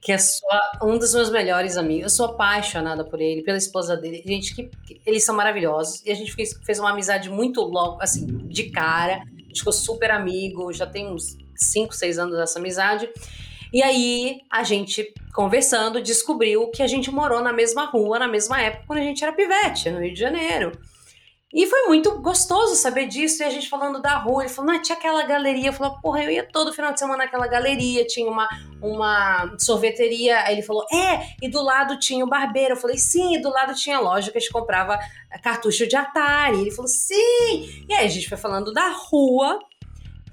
[0.00, 2.04] Que é sua, um dos meus melhores amigos.
[2.04, 4.22] Eu sou apaixonada por ele, pela esposa dele.
[4.24, 6.00] Gente, que, que eles são maravilhosos.
[6.06, 9.14] E a gente fez, fez uma amizade muito logo, assim, de cara.
[9.14, 10.72] A gente ficou super amigo.
[10.72, 13.08] Já tem uns 5, 6 anos dessa amizade.
[13.72, 18.62] E aí, a gente, conversando, descobriu que a gente morou na mesma rua, na mesma
[18.62, 20.70] época, quando a gente era pivete, no Rio de Janeiro.
[21.54, 23.40] E foi muito gostoso saber disso.
[23.40, 25.68] E a gente falando da rua, ele falou, não, tinha aquela galeria.
[25.68, 28.48] Eu falei, porra, eu ia todo final de semana naquela galeria, tinha uma,
[28.82, 30.40] uma sorveteria.
[30.40, 32.72] Aí ele falou, é, e do lado tinha o barbeiro.
[32.72, 34.98] Eu falei, sim, e do lado tinha loja que a gente comprava
[35.44, 36.60] cartucho de Atari.
[36.60, 37.84] Ele falou, sim.
[37.88, 39.60] E aí a gente foi falando da rua.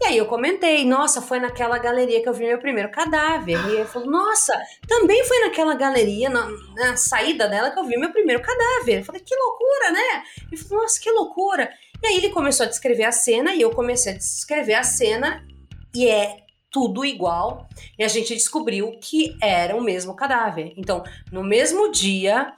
[0.02, 3.56] E aí eu comentei, nossa, foi naquela galeria que eu vi meu primeiro cadáver.
[3.68, 7.96] E ele falou, nossa, também foi naquela galeria, na, na saída dela, que eu vi
[7.98, 8.98] meu primeiro cadáver.
[9.00, 10.24] Eu falei, que loucura, né?
[10.52, 11.70] Ele falou, nossa, que loucura.
[12.02, 15.46] E aí ele começou a descrever a cena e eu comecei a descrever a cena
[15.94, 16.38] e é
[16.72, 17.70] tudo igual.
[17.96, 20.74] E a gente descobriu que era o mesmo cadáver.
[20.78, 22.54] Então, no mesmo dia,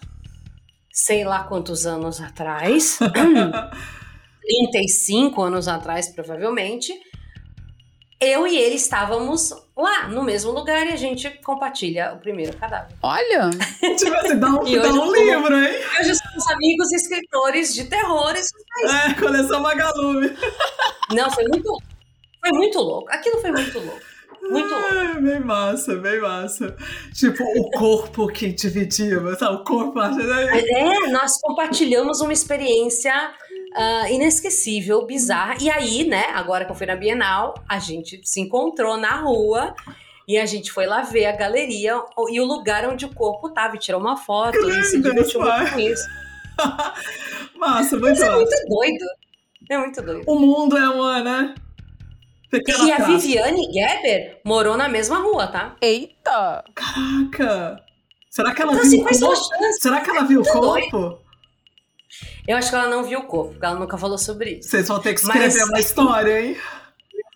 [0.93, 2.99] sei lá quantos anos atrás,
[4.41, 6.93] 35 anos atrás, provavelmente,
[8.23, 12.95] eu e ele estávamos lá, no mesmo lugar, e a gente compartilha o primeiro cadáver.
[13.01, 13.49] Olha!
[13.97, 15.75] tipo assim, dá um, dá um livro, hein?
[15.99, 18.33] Hoje somos amigos e escritores de terror.
[18.35, 20.35] É, coleção Magalume.
[21.11, 21.77] Não, foi muito,
[22.39, 23.09] foi muito louco.
[23.11, 24.13] Aquilo foi muito louco.
[24.49, 24.93] Muito louco.
[24.93, 26.75] É, bem massa, bem massa.
[27.13, 29.55] Tipo, o corpo que dividia, sabe?
[29.55, 29.99] O corpo.
[29.99, 30.61] Né?
[30.69, 33.13] É, nós compartilhamos uma experiência
[33.75, 35.55] uh, inesquecível, bizarra.
[35.59, 39.75] E aí, né, agora que eu fui na Bienal, a gente se encontrou na rua
[40.27, 42.01] E a gente foi lá ver a galeria
[42.31, 45.71] e o lugar onde o corpo tava, e tirou uma foto e se divertiu muito
[45.73, 46.07] com isso.
[47.57, 49.05] Massa, muito Isso é muito doido.
[49.69, 50.23] É muito doido.
[50.25, 51.55] O mundo é uma, né?
[52.49, 53.03] Pequena E a.
[53.05, 55.75] Viviane Geber morou na mesma rua, tá?
[55.81, 56.63] Eita!
[56.75, 57.83] Caraca!
[58.29, 59.73] Será que ela Então, viu assim, o corpo?
[59.79, 61.19] Será que ela viu o corpo?
[62.47, 64.69] Eu acho que ela não viu o corpo, porque ela nunca falou sobre isso.
[64.69, 66.57] Vocês vão ter que escrever Mas- uma história, hein?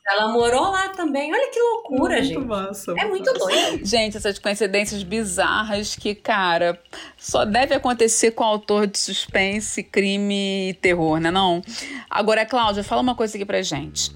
[0.09, 1.33] Ela morou lá também.
[1.33, 2.39] Olha que loucura, muito gente.
[2.45, 3.39] Massa, É muito massa.
[3.45, 3.85] doido.
[3.85, 6.81] Gente, essas coincidências bizarras que, cara,
[7.17, 11.61] só deve acontecer com autor de suspense, crime e terror, né não?
[12.09, 14.11] Agora, Cláudia, fala uma coisa aqui pra gente.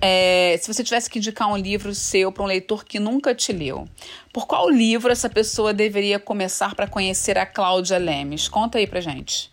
[0.00, 3.52] É, se você tivesse que indicar um livro seu para um leitor que nunca te
[3.52, 3.84] leu,
[4.32, 8.46] por qual livro essa pessoa deveria começar para conhecer a Cláudia Lemes?
[8.48, 9.50] Conta aí pra gente.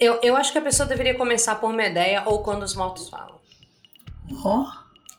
[0.00, 3.38] Eu, eu acho que a pessoa deveria começar por Medeia ou Quando os Mortos Falam.
[4.44, 4.66] Ó,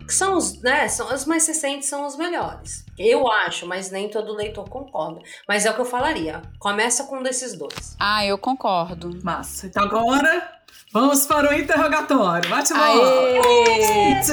[0.06, 2.86] Que são os, né, são os mais recentes, são os melhores.
[2.98, 5.22] Eu acho, mas nem todo leitor concorda.
[5.48, 6.42] Mas é o que eu falaria.
[6.60, 7.96] Começa com um desses dois.
[8.00, 9.18] Ah, eu concordo.
[9.24, 9.68] massa.
[9.68, 10.60] Então agora,
[10.92, 12.50] vamos para o interrogatório.
[12.50, 12.86] Bate bola!
[12.86, 14.24] Aê!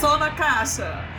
[0.00, 1.13] Som na caixa.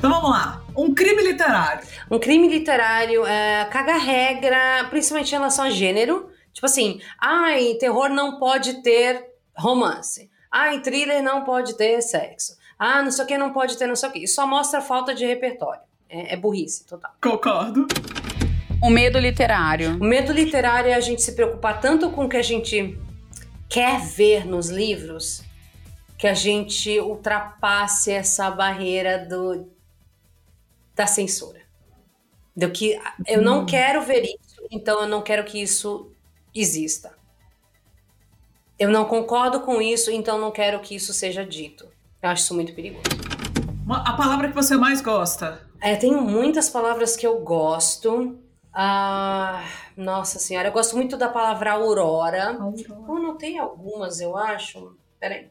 [0.00, 0.62] Então vamos lá.
[0.74, 1.86] Um crime literário.
[2.10, 6.30] Um crime literário é, caga regra, principalmente em relação a gênero.
[6.54, 9.22] Tipo assim, ai, terror não pode ter
[9.54, 10.30] romance.
[10.50, 12.56] Ai, thriller não pode ter sexo.
[12.78, 14.20] Ah, não sei o que, não pode ter não sei o que.
[14.20, 15.82] Isso só mostra falta de repertório.
[16.08, 17.12] É, é burrice, total.
[17.20, 17.86] Concordo.
[18.82, 19.98] O medo literário.
[20.00, 22.98] O medo literário é a gente se preocupar tanto com o que a gente
[23.68, 25.42] quer ver nos livros,
[26.16, 29.68] que a gente ultrapasse essa barreira do,
[30.94, 31.60] da censura.
[32.56, 36.12] Do que eu não quero ver isso, então eu não quero que isso
[36.54, 37.18] exista.
[38.78, 41.86] Eu não concordo com isso, então não quero que isso seja dito.
[42.22, 43.04] Eu acho isso muito perigoso.
[43.88, 45.66] A palavra que você mais gosta.
[45.80, 48.38] É, tenho muitas palavras que eu gosto.
[48.72, 49.64] Ah,
[49.96, 52.56] nossa senhora, eu gosto muito da palavra aurora.
[52.88, 54.96] Eu anotei algumas, eu acho.
[55.18, 55.48] Peraí.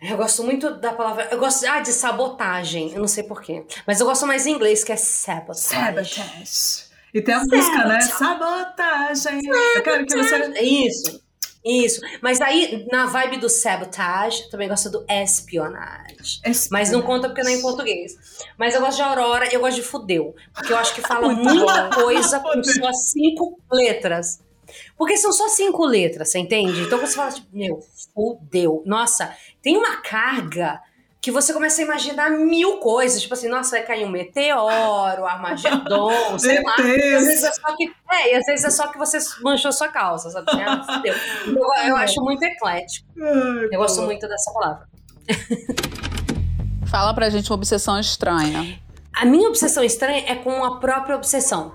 [0.00, 1.28] Eu gosto muito da palavra.
[1.30, 2.92] Eu gosto ah, de sabotagem.
[2.92, 3.64] Eu não sei porquê.
[3.86, 6.14] Mas eu gosto mais em inglês, que é sabotage.
[6.14, 6.86] Sabotage.
[7.14, 8.00] E tem a música, né?
[8.02, 9.40] Sabotagem.
[9.74, 10.60] Eu quero que você.
[10.60, 11.24] Isso.
[11.64, 12.00] Isso.
[12.22, 16.40] Mas aí, na vibe do sabotage, eu também gosto do espionage.
[16.70, 18.12] Mas não conta porque não é em português.
[18.56, 20.34] Mas eu gosto de Aurora, eu gosto de Fudeu.
[20.54, 24.40] Porque eu acho que fala muita coisa com só cinco letras.
[24.96, 26.82] Porque são só cinco letras, você entende?
[26.82, 27.80] Então você fala, tipo, meu,
[28.14, 28.82] fudeu.
[28.86, 30.80] Nossa, tem uma carga
[31.26, 33.20] que você começa a imaginar mil coisas.
[33.20, 36.76] Tipo assim, nossa, vai cair um meteoro, Armagedon, sei lá.
[36.78, 39.72] E às vezes é só que, é, e às vezes é só que você manchou
[39.72, 40.48] sua calça, sabe?
[40.48, 41.14] Assim, ah, fudeu.
[41.46, 43.08] Eu, eu acho muito eclético.
[43.16, 44.86] Eu gosto muito dessa palavra.
[46.86, 48.78] Fala pra gente uma obsessão estranha.
[49.12, 51.74] A minha obsessão estranha é com a própria obsessão.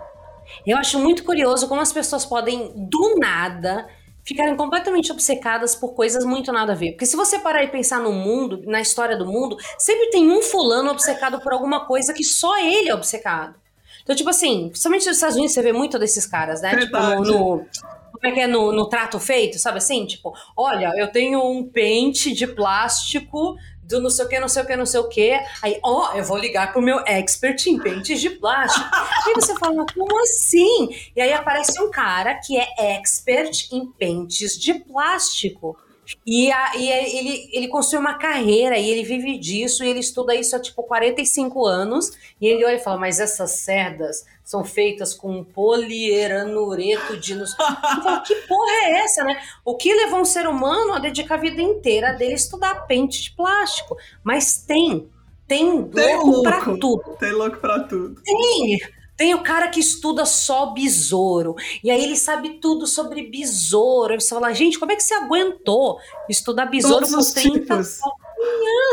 [0.65, 3.87] Eu acho muito curioso como as pessoas podem, do nada,
[4.23, 6.91] ficarem completamente obcecadas por coisas muito nada a ver.
[6.91, 10.41] Porque se você parar e pensar no mundo, na história do mundo, sempre tem um
[10.41, 13.55] fulano obcecado por alguma coisa que só ele é obcecado.
[14.03, 16.75] Então, tipo assim, principalmente nos Estados Unidos, você vê muito desses caras, né?
[16.75, 17.31] Tipo, no, Verdade.
[17.31, 17.65] no-
[18.11, 20.05] como é que é no, no trato feito, sabe assim?
[20.05, 23.55] Tipo, olha, eu tenho um pente de plástico
[23.91, 25.39] do não sei o que, não sei o que, não sei o que.
[25.61, 28.85] Aí, ó, eu vou ligar pro meu expert em pentes de plástico.
[29.27, 30.89] aí você fala, como assim?
[31.15, 35.77] E aí aparece um cara que é expert em pentes de plástico.
[36.25, 39.99] E, a- e é- ele, ele construiu uma carreira e ele vive disso e ele
[39.99, 42.11] estuda isso há tipo 45 anos.
[42.39, 47.35] E ele olha e fala: Mas essas cerdas são feitas com polieranureto de.
[47.35, 49.41] nos-" Eu falo, que porra é essa, né?
[49.63, 53.21] O que levou um ser humano a dedicar a vida inteira dele a estudar pente
[53.23, 53.95] de plástico?
[54.23, 55.09] Mas tem.
[55.47, 56.77] Tem, Tem louco pra louco.
[56.79, 57.17] tudo.
[57.19, 58.21] Tem louco pra tudo.
[58.23, 58.79] Tem!
[59.21, 61.55] Tem o cara que estuda só besouro.
[61.83, 64.13] E aí ele sabe tudo sobre besouro.
[64.13, 67.59] Aí você fala, gente, como é que você aguentou estudar besouro Todos por os 30
[67.59, 67.99] tipos.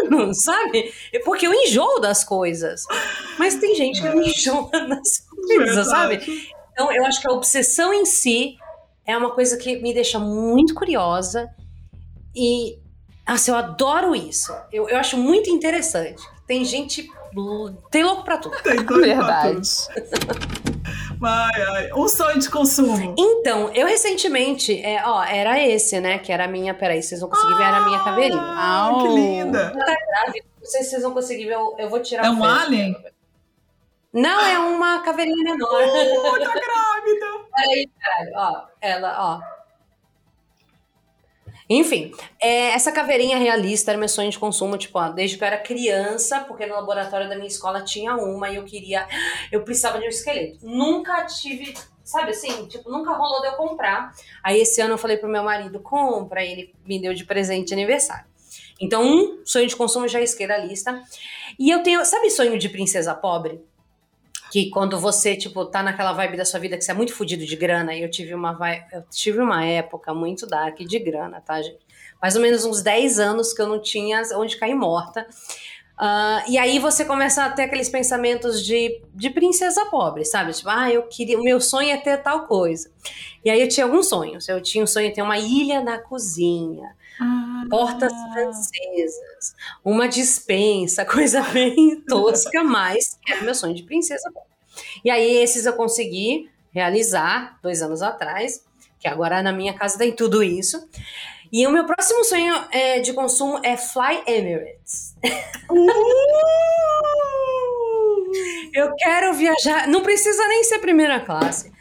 [0.04, 0.92] anos, sabe?
[1.14, 2.84] É porque eu enjoo das coisas.
[3.38, 6.18] Mas tem gente que não enjoa das coisas, sabe?
[6.18, 6.52] Verdade.
[6.72, 8.58] Então eu acho que a obsessão em si
[9.06, 11.48] é uma coisa que me deixa muito curiosa.
[12.36, 12.78] E,
[13.24, 14.52] assim, eu adoro isso.
[14.70, 16.22] Eu, eu acho muito interessante.
[16.46, 17.08] Tem gente.
[17.90, 18.56] Tem louco pra tudo.
[18.62, 19.60] Tem doido Verdade.
[19.94, 20.04] pra
[20.34, 20.78] tudo.
[21.22, 21.92] Ai, ai.
[21.94, 23.14] Um sonho de consumo.
[23.18, 26.18] Então, eu recentemente, é, ó, era esse, né?
[26.18, 26.72] Que era a minha.
[26.74, 28.40] Peraí, vocês vão conseguir ver, era a minha caveirinha.
[28.40, 29.70] Ah, que linda.
[29.70, 30.46] Tá grávida.
[30.60, 31.54] Não sei se vocês vão conseguir ver.
[31.54, 32.48] Eu, eu vou tirar É um fecho.
[32.48, 32.96] alien?
[34.12, 35.68] Não, é uma caveirinha menor.
[35.70, 37.26] Oh, tá grávida.
[37.56, 38.32] Peraí, caralho.
[38.36, 39.57] Ó, ela, ó.
[41.70, 45.46] Enfim, é, essa caveirinha realista era meu sonho de consumo, tipo, ó, desde que eu
[45.46, 49.06] era criança, porque no laboratório da minha escola tinha uma e eu queria.
[49.52, 50.58] Eu precisava de um esqueleto.
[50.62, 51.74] Nunca tive.
[52.04, 52.66] Sabe assim?
[52.66, 54.14] Tipo, nunca rolou de eu comprar.
[54.42, 57.68] Aí esse ano eu falei pro meu marido, compra, e ele me deu de presente
[57.68, 58.24] de aniversário.
[58.80, 61.02] Então, um sonho de consumo já esquerda lista.
[61.58, 63.60] E eu tenho, sabe sonho de princesa pobre?
[64.50, 67.44] Que quando você, tipo, tá naquela vibe da sua vida que você é muito fodido
[67.44, 71.40] de grana, e eu tive uma vibe, eu tive uma época muito dark de grana,
[71.40, 71.86] tá, gente?
[72.20, 75.26] Mais ou menos uns 10 anos que eu não tinha onde cair morta.
[75.98, 80.52] Uh, e aí você começa a ter aqueles pensamentos de, de princesa pobre, sabe?
[80.52, 82.88] Tipo, ah, eu queria, o meu sonho é ter tal coisa.
[83.44, 84.48] E aí eu tinha alguns sonhos.
[84.48, 87.47] Eu tinha um sonho de ter uma ilha na cozinha, ah.
[87.68, 89.54] Portas francesas,
[89.84, 94.30] uma dispensa, coisa bem tosca, mas era meu sonho de princesa.
[95.04, 98.64] E aí esses eu consegui realizar dois anos atrás,
[99.00, 100.88] que agora na minha casa tem tudo isso.
[101.50, 105.16] E o meu próximo sonho é, de consumo é Fly Emirates.
[105.70, 106.48] Uh!
[108.74, 111.72] eu quero viajar, não precisa nem ser primeira classe,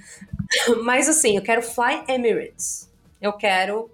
[0.83, 2.89] mas assim, eu quero Fly Emirates.
[3.21, 3.91] Eu quero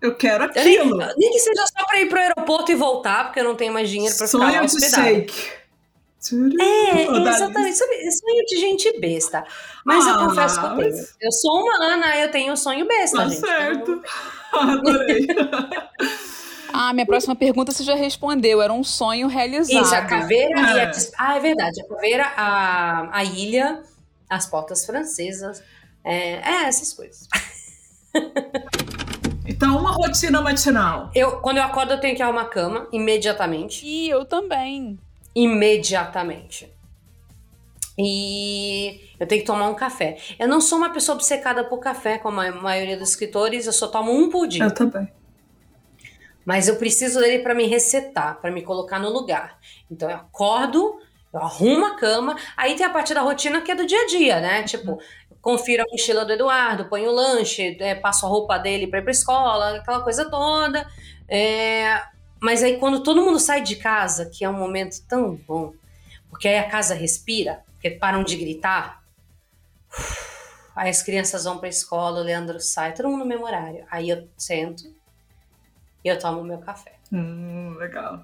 [0.00, 0.96] eu quero aquilo.
[0.96, 3.72] Nem, nem que seja só pra ir pro aeroporto e voltar, porque eu não tenho
[3.72, 4.94] mais dinheiro pra sonho ficar hospedado.
[4.94, 5.58] Sonho de shake.
[6.60, 7.76] É, exatamente.
[7.76, 9.44] Sabe, sonho de gente besta.
[9.84, 11.06] Mas ah, eu confesso que eu tenho.
[11.20, 13.40] Eu sou humana, eu tenho um sonho besta, tá gente.
[13.40, 14.02] certo.
[14.52, 15.26] Adorei.
[16.70, 18.60] Ah, minha próxima pergunta você já respondeu.
[18.60, 19.82] Era um sonho realizado.
[19.82, 20.74] Isso, a caveira é.
[20.74, 20.92] e a...
[21.18, 21.80] Ah, é verdade.
[21.80, 23.82] A caveira, a, a ilha,
[24.28, 25.62] as portas francesas.
[26.04, 27.26] É, é essas coisas.
[29.48, 31.10] Então, uma rotina matinal.
[31.14, 33.84] Eu, quando eu acordo, eu tenho que arrumar a cama imediatamente.
[33.84, 34.98] E eu também.
[35.34, 36.70] Imediatamente.
[37.98, 40.18] E eu tenho que tomar um café.
[40.38, 43.88] Eu não sou uma pessoa obcecada por café, como a maioria dos escritores, eu só
[43.88, 44.64] tomo um por dia.
[44.64, 45.08] Eu também.
[46.44, 49.58] Mas eu preciso dele para me resetar, para me colocar no lugar.
[49.90, 51.00] Então eu acordo,
[51.32, 54.06] eu arrumo a cama, aí tem a parte da rotina que é do dia a
[54.06, 54.62] dia, né?
[54.62, 54.98] Tipo,
[55.48, 59.02] confiro a mochila do Eduardo, ponho o lanche, é, passo a roupa dele para ir
[59.02, 60.86] para escola, aquela coisa toda.
[61.26, 62.02] É,
[62.38, 65.72] mas aí quando todo mundo sai de casa, que é um momento tão bom,
[66.28, 69.02] porque aí a casa respira, porque param de gritar.
[70.76, 73.86] Aí as crianças vão para escola, o Leandro sai, todo mundo no mesmo horário.
[73.90, 74.84] Aí eu sento
[76.04, 76.92] e eu tomo meu café.
[77.10, 78.22] Hum, legal.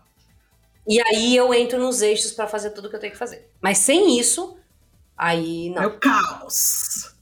[0.86, 3.50] E aí eu entro nos eixos para fazer tudo que eu tenho que fazer.
[3.62, 4.58] Mas sem isso,
[5.16, 5.84] aí não.
[5.84, 7.13] É o caos.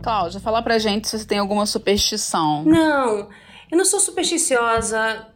[0.00, 2.64] Cláudia, fala pra gente se você tem alguma superstição.
[2.64, 3.28] Não,
[3.70, 5.26] eu não sou supersticiosa.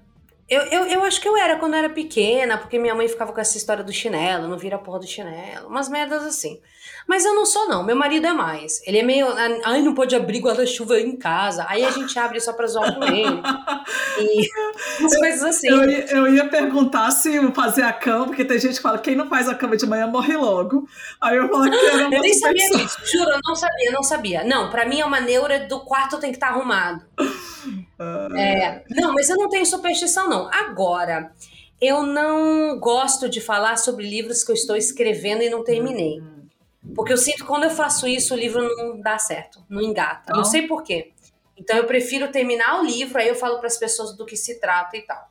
[0.48, 3.32] Eu, eu, eu acho que eu era quando eu era pequena, porque minha mãe ficava
[3.32, 6.60] com essa história do chinelo, não vira a porra do chinelo, umas merdas assim.
[7.06, 7.84] Mas eu não sou, não.
[7.84, 8.80] Meu marido é mais.
[8.86, 9.26] Ele é meio.
[9.64, 11.66] Ai, não pode abrir guarda-chuva em casa.
[11.68, 13.42] Aí a gente abre só pra zoar com ele.
[14.18, 14.48] E
[15.00, 15.68] umas coisas assim.
[15.68, 19.28] Eu, eu, ia perguntar se fazer a cama, porque tem gente que fala: quem não
[19.28, 20.88] faz a cama de manhã morre logo.
[21.20, 22.98] Aí eu falo que era uma Eu nem sabia disso.
[23.04, 24.44] Juro, eu não sabia, não sabia.
[24.44, 27.04] Não, pra mim é uma neura do quarto tem que estar tá arrumado.
[28.36, 30.48] É, não, mas eu não tenho superstição, não.
[30.52, 31.32] Agora.
[31.80, 36.20] Eu não gosto de falar sobre livros que eu estou escrevendo e não terminei.
[36.20, 36.46] Hum.
[36.94, 40.32] Porque eu sinto que quando eu faço isso, o livro não dá certo, não engata.
[40.32, 41.12] Não, não sei porquê.
[41.56, 44.60] Então eu prefiro terminar o livro, aí eu falo para as pessoas do que se
[44.60, 45.28] trata e tal.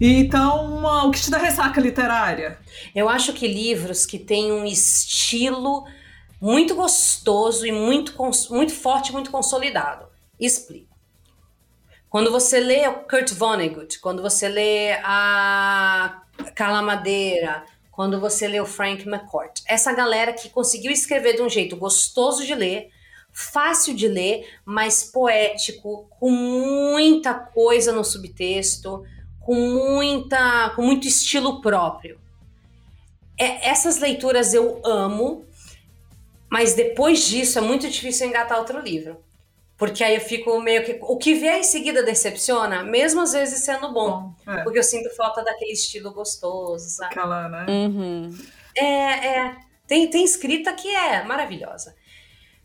[0.00, 2.58] Então, o que te dá ressaca literária?
[2.94, 5.84] Eu acho que livros que têm um estilo
[6.40, 8.14] muito gostoso e muito,
[8.50, 10.06] muito forte, muito consolidado.
[10.38, 10.93] Explico.
[12.14, 16.22] Quando você lê o Kurt Vonnegut, quando você lê a
[16.54, 19.62] Carla Madeira, quando você lê o Frank McCourt.
[19.66, 22.92] Essa galera que conseguiu escrever de um jeito gostoso de ler,
[23.32, 29.04] fácil de ler, mas poético, com muita coisa no subtexto,
[29.40, 32.20] com muita, com muito estilo próprio.
[33.36, 35.44] É, essas leituras eu amo,
[36.48, 39.20] mas depois disso é muito difícil engatar outro livro.
[39.76, 40.98] Porque aí eu fico meio que.
[41.02, 44.34] O que vier em seguida decepciona, mesmo às vezes sendo bom.
[44.44, 44.62] bom é.
[44.62, 47.12] Porque eu sinto falta daquele estilo gostoso, sabe?
[47.12, 47.66] Aquela, né?
[47.68, 48.38] Uhum.
[48.76, 49.56] É, é.
[49.86, 51.94] Tem, tem escrita que é maravilhosa.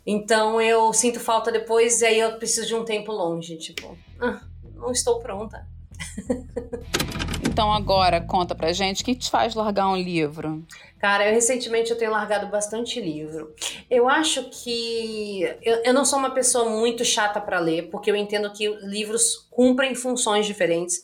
[0.06, 3.58] Então eu sinto falta depois, e aí eu preciso de um tempo longe.
[3.58, 4.42] Tipo, ah,
[4.76, 5.68] não estou pronta.
[7.60, 10.66] então agora conta pra gente o que te faz largar um livro.
[10.98, 13.54] Cara, eu recentemente eu tenho largado bastante livro.
[13.90, 18.16] Eu acho que eu, eu não sou uma pessoa muito chata para ler, porque eu
[18.16, 21.04] entendo que livros cumprem funções diferentes.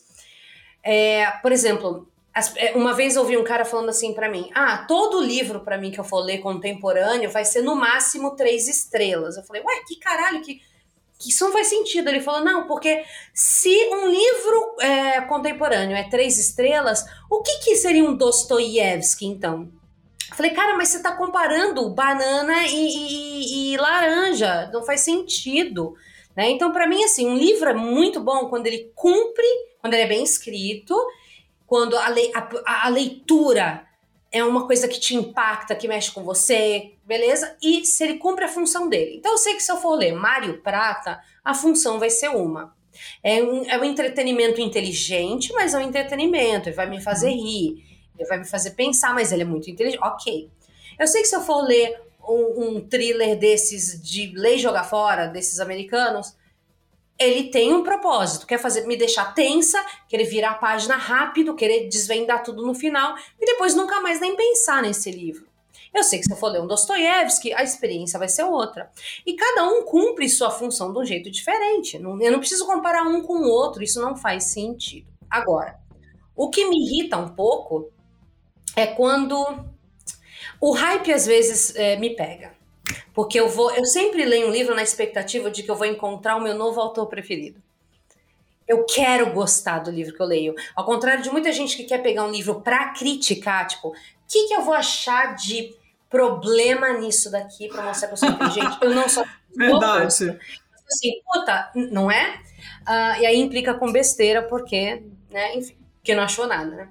[0.82, 2.08] É, por exemplo,
[2.56, 5.90] É, uma vez ouvi um cara falando assim para mim: ah, todo livro para mim
[5.90, 9.36] que eu for ler contemporâneo vai ser no máximo três estrelas.
[9.36, 10.60] Eu falei, ué, que caralho, que,
[11.18, 12.08] que isso não faz sentido.
[12.08, 17.76] Ele falou, não, porque se um livro é, contemporâneo é três estrelas, o que, que
[17.76, 19.70] seria um Dostoiévski, então?
[20.34, 25.94] Falei, cara, mas você tá comparando banana e, e, e laranja, não faz sentido.
[26.36, 26.50] Né?
[26.50, 29.46] Então, para mim, assim, um livro é muito bom quando ele cumpre,
[29.80, 30.94] quando ele é bem escrito
[31.66, 33.85] quando a, le, a, a leitura
[34.32, 37.56] é uma coisa que te impacta, que mexe com você, beleza?
[37.62, 39.16] E se ele cumpre a função dele.
[39.16, 42.74] Então eu sei que se eu for ler Mário Prata, a função vai ser uma.
[43.22, 47.44] É um, é um entretenimento inteligente, mas é um entretenimento, ele vai me fazer uhum.
[47.44, 47.84] rir,
[48.18, 50.02] ele vai me fazer pensar, mas ele é muito inteligente.
[50.02, 50.50] Ok.
[50.98, 55.26] Eu sei que se eu for ler um, um thriller desses de lei jogar fora,
[55.26, 56.34] desses americanos,
[57.18, 61.88] ele tem um propósito, quer fazer me deixar tensa, querer virar a página rápido, querer
[61.88, 65.46] desvendar tudo no final e depois nunca mais nem pensar nesse livro.
[65.94, 68.90] Eu sei que se eu for ler um Dostoiévski, a experiência vai ser outra.
[69.24, 71.96] E cada um cumpre sua função de um jeito diferente.
[71.96, 75.06] Eu não preciso comparar um com o outro, isso não faz sentido.
[75.30, 75.78] Agora,
[76.34, 77.90] o que me irrita um pouco
[78.76, 79.42] é quando
[80.60, 82.55] o hype às vezes é, me pega.
[83.14, 86.36] Porque eu vou, eu sempre leio um livro na expectativa de que eu vou encontrar
[86.36, 87.62] o meu novo autor preferido.
[88.66, 90.54] Eu quero gostar do livro que eu leio.
[90.74, 93.94] Ao contrário de muita gente que quer pegar um livro para criticar, tipo, o
[94.28, 95.74] que, que eu vou achar de
[96.10, 98.78] problema nisso daqui para mostrar que eu sou inteligente?
[98.82, 99.24] Eu não sou.
[99.56, 100.06] Verdade.
[100.06, 102.40] Assim, puta, não é?
[102.82, 106.88] Uh, e aí implica com besteira, porque, né, enfim, porque não achou nada, né?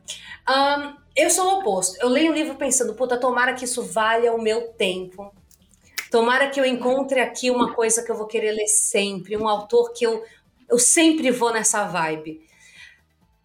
[0.49, 1.97] Um, eu sou o oposto.
[2.01, 5.33] Eu leio um livro pensando, puta, tomara que isso valha o meu tempo
[6.11, 9.91] Tomara que eu encontre aqui uma coisa que eu vou querer ler sempre, um autor
[9.93, 10.23] que eu,
[10.69, 12.41] eu sempre vou nessa vibe.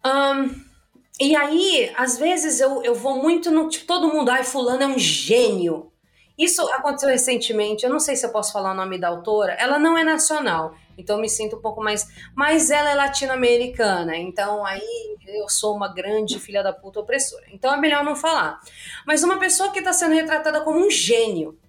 [0.05, 0.71] Um,
[1.19, 3.69] e aí, às vezes, eu, eu vou muito no.
[3.69, 5.91] Tipo, todo mundo, ai, Fulano é um gênio.
[6.37, 9.53] Isso aconteceu recentemente, eu não sei se eu posso falar o nome da autora.
[9.53, 12.07] Ela não é nacional, então me sinto um pouco mais.
[12.33, 17.45] Mas ela é latino-americana, então aí eu sou uma grande filha da puta opressora.
[17.53, 18.59] Então é melhor não falar.
[19.05, 21.59] Mas uma pessoa que está sendo retratada como um gênio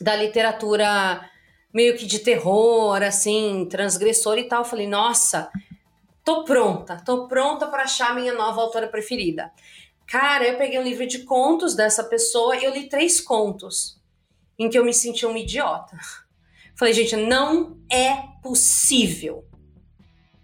[0.00, 1.28] da literatura
[1.72, 4.64] meio que de terror, assim, transgressor e tal.
[4.64, 5.50] Falei, nossa,
[6.24, 9.50] tô pronta, tô pronta para achar minha nova autora preferida.
[10.06, 14.00] Cara, eu peguei um livro de contos dessa pessoa e eu li três contos
[14.58, 15.96] em que eu me senti uma idiota.
[16.76, 19.44] Falei, gente, não é possível.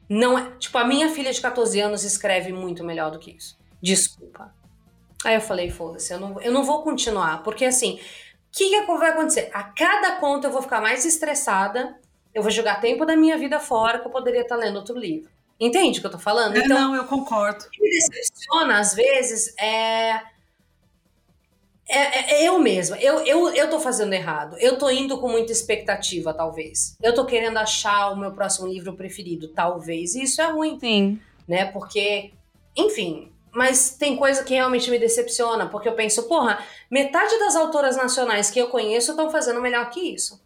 [0.09, 0.51] Não é.
[0.59, 3.59] Tipo, a minha filha de 14 anos escreve muito melhor do que isso.
[3.81, 4.53] Desculpa.
[5.25, 7.43] Aí eu falei, foda-se, eu não, eu não vou continuar.
[7.43, 8.01] Porque assim,
[8.51, 9.49] o que, que vai acontecer?
[9.55, 11.97] A cada conta eu vou ficar mais estressada,
[12.35, 15.31] eu vou jogar tempo da minha vida fora que eu poderia estar lendo outro livro.
[15.59, 16.57] Entende o que eu tô falando?
[16.57, 17.65] É, então, não, eu concordo.
[17.65, 20.23] O que me decepciona, às vezes, é...
[21.93, 22.97] É, é, é, eu mesma.
[22.99, 24.57] Eu, eu, eu tô fazendo errado.
[24.59, 26.97] Eu tô indo com muita expectativa, talvez.
[27.03, 30.15] Eu tô querendo achar o meu próximo livro preferido, talvez.
[30.15, 30.79] E isso é ruim.
[30.79, 31.21] Sim.
[31.49, 31.65] Né?
[31.65, 32.31] Porque,
[32.77, 37.97] enfim, mas tem coisa que realmente me decepciona, porque eu penso, porra, metade das autoras
[37.97, 40.41] nacionais que eu conheço estão fazendo melhor que isso.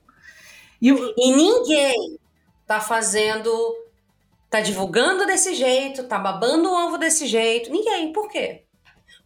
[0.81, 1.15] E, eu...
[1.17, 2.19] e ninguém
[2.67, 3.51] tá fazendo,
[4.49, 7.71] tá divulgando desse jeito, tá babando o ovo desse jeito.
[7.71, 8.13] Ninguém.
[8.13, 8.63] Por quê?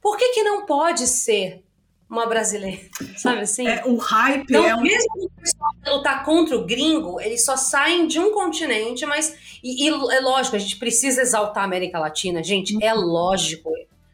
[0.01, 1.63] Por que, que não pode ser
[2.09, 2.81] uma brasileira,
[3.19, 3.67] sabe assim?
[3.67, 4.81] É, o hype então, é um...
[4.81, 9.37] mesmo que o pessoal lutar contra o gringo, eles só saem de um continente, mas
[9.63, 13.71] e, e, é lógico, a gente precisa exaltar a América Latina, gente, é lógico.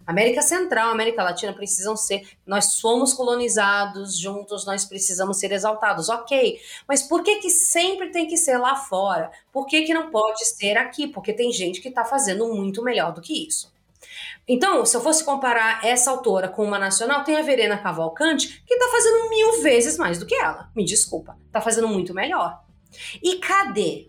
[0.07, 6.61] América Central, América Latina precisam ser, nós somos colonizados juntos, nós precisamos ser exaltados, ok.
[6.86, 9.30] Mas por que que sempre tem que ser lá fora?
[9.51, 11.07] Por que que não pode ser aqui?
[11.07, 13.72] Porque tem gente que está fazendo muito melhor do que isso.
[14.47, 18.76] Então, se eu fosse comparar essa autora com uma nacional, tem a Verena Cavalcante, que
[18.76, 20.68] tá fazendo mil vezes mais do que ela.
[20.76, 21.36] Me desculpa.
[21.51, 22.62] Tá fazendo muito melhor.
[23.22, 24.09] E cadê?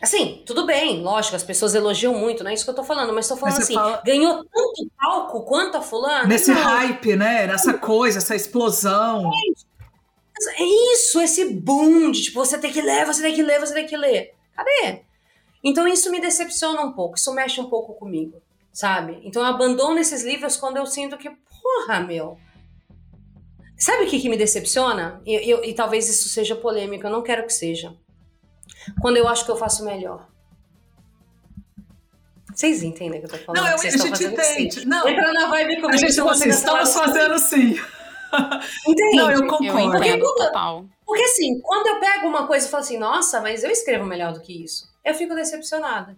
[0.00, 3.12] Assim, tudo bem, lógico, as pessoas elogiam muito, não é isso que eu tô falando,
[3.12, 4.02] mas tô falando mas assim, fala...
[4.04, 6.26] ganhou tanto palco quanto a fulana?
[6.26, 6.60] Nesse não.
[6.60, 7.46] hype, né?
[7.46, 9.30] Nessa coisa, essa explosão.
[10.58, 10.64] É
[10.94, 13.86] isso, esse boom de tipo, você tem que ler, você tem que ler, você tem
[13.86, 14.34] que ler.
[14.56, 15.02] Cadê?
[15.62, 18.42] Então isso me decepciona um pouco, isso mexe um pouco comigo
[18.72, 19.20] sabe?
[19.22, 22.38] Então eu abandono esses livros quando eu sinto que, porra, meu.
[23.76, 25.20] Sabe o que, que me decepciona?
[25.26, 27.94] E, e, e talvez isso seja polêmico, eu não quero que seja.
[29.00, 30.28] Quando eu acho que eu faço melhor.
[32.54, 33.62] Vocês entendem o que eu tô falando?
[33.62, 34.86] Não, eu, a gente entende.
[34.86, 35.94] Não, Entra na vibe comigo.
[35.94, 37.78] A gente então assim, estamos fazendo sim.
[38.86, 39.16] Entende?
[39.16, 40.04] Não, eu concordo.
[40.04, 40.86] Eu porque, total.
[41.04, 44.32] porque assim, quando eu pego uma coisa e falo assim, nossa, mas eu escrevo melhor
[44.32, 46.16] do que isso, eu fico decepcionada.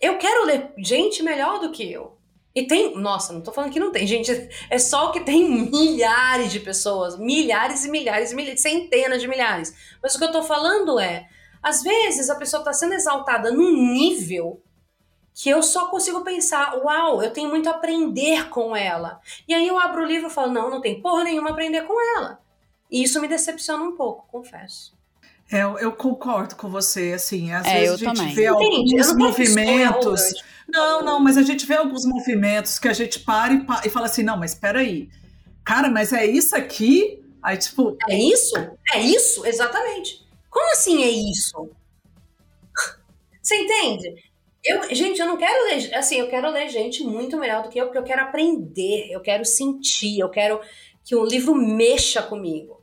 [0.00, 2.16] Eu quero ler gente melhor do que eu.
[2.54, 4.30] E tem, nossa, não tô falando que não tem, gente,
[4.70, 9.74] é só que tem milhares de pessoas, milhares e milhares e milhares, centenas de milhares.
[10.02, 11.28] Mas o que eu tô falando é,
[11.62, 14.62] às vezes a pessoa tá sendo exaltada num nível
[15.34, 19.20] que eu só consigo pensar, uau, eu tenho muito a aprender com ela.
[19.48, 21.82] E aí eu abro o livro e falo, não, não tem porra nenhuma a aprender
[21.82, 22.40] com ela.
[22.88, 24.93] E isso me decepciona um pouco, confesso.
[25.54, 28.34] É, eu, eu concordo com você, assim, às é, vezes a gente também.
[28.34, 30.34] vê Entendi, alguns movimentos.
[30.66, 34.06] Não, não, mas a gente vê alguns movimentos que a gente para e, e fala
[34.06, 35.08] assim, não, mas espera aí.
[35.64, 37.22] Cara, mas é isso aqui?
[37.40, 37.96] Aí, tipo.
[38.08, 38.56] É isso?
[38.94, 39.46] É isso?
[39.46, 40.26] Exatamente.
[40.50, 41.70] Como assim é isso?
[43.40, 44.12] Você entende?
[44.64, 47.78] Eu, gente, eu não quero ler, assim, eu quero ler gente muito melhor do que
[47.78, 50.60] eu, porque eu quero aprender, eu quero sentir, eu quero
[51.04, 52.73] que o livro mexa comigo.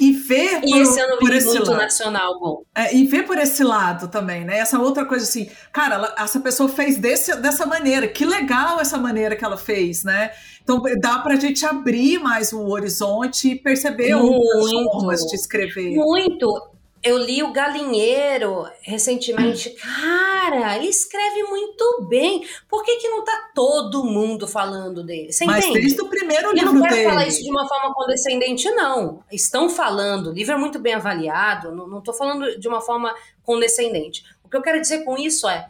[0.00, 1.82] E ver por, e esse ano por esse muito lado.
[1.82, 2.62] nacional bom.
[2.74, 4.58] É, e ver por esse lado também, né?
[4.58, 8.96] Essa outra coisa assim, cara, ela, essa pessoa fez desse, dessa maneira, que legal essa
[8.96, 10.30] maneira que ela fez, né?
[10.62, 15.94] Então dá pra gente abrir mais o horizonte e perceber muito, outras formas de escrever.
[15.94, 16.71] Muito
[17.02, 19.70] eu li o Galinheiro recentemente.
[19.70, 22.46] Cara, ele escreve muito bem.
[22.68, 25.32] Por que, que não tá todo mundo falando dele?
[25.32, 25.80] Você Mas entende?
[25.80, 27.08] desde o primeiro livro Eu não quero dele.
[27.08, 29.24] falar isso de uma forma condescendente, não.
[29.32, 33.12] Estão falando, o livro é muito bem avaliado, não, não tô falando de uma forma
[33.42, 34.24] condescendente.
[34.44, 35.68] O que eu quero dizer com isso é,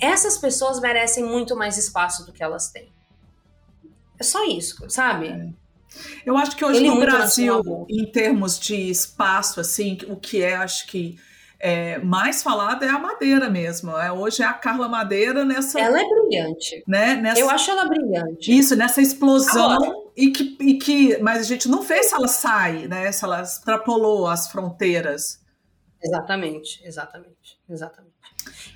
[0.00, 2.92] essas pessoas merecem muito mais espaço do que elas têm.
[4.16, 5.28] É só isso, sabe?
[5.28, 5.48] É.
[6.24, 10.56] Eu acho que hoje Ele no Brasil, em termos de espaço, assim, o que é,
[10.56, 11.18] acho que
[11.60, 13.96] é, mais falado é a Madeira mesmo.
[13.96, 15.80] É, hoje é a Carla Madeira nessa.
[15.80, 16.84] Ela é brilhante.
[16.86, 18.56] Né, nessa, Eu acho ela brilhante.
[18.56, 20.08] Isso, nessa explosão.
[20.16, 23.10] E que, e que, mas a gente não vê se ela sai, né?
[23.12, 25.40] Se ela extrapolou as fronteiras.
[26.02, 28.14] Exatamente, exatamente, exatamente.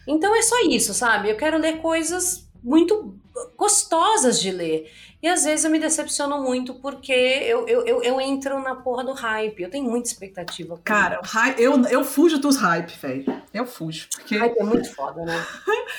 [0.06, 1.30] Então é só isso, sabe?
[1.30, 3.16] Eu quero ler coisas muito
[3.56, 4.90] gostosas de ler.
[5.22, 9.04] E às vezes eu me decepciono muito porque eu, eu, eu, eu entro na porra
[9.04, 9.62] do hype.
[9.62, 10.80] Eu tenho muita expectativa.
[10.82, 11.20] Cara,
[11.56, 13.42] eu, eu fujo dos hype, velho.
[13.54, 14.08] Eu fujo.
[14.12, 14.36] Porque...
[14.36, 15.46] Hype é muito foda, né?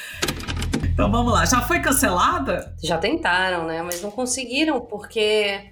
[0.92, 1.46] então vamos lá.
[1.46, 2.76] Já foi cancelada?
[2.84, 3.82] Já tentaram, né?
[3.82, 5.72] Mas não conseguiram porque.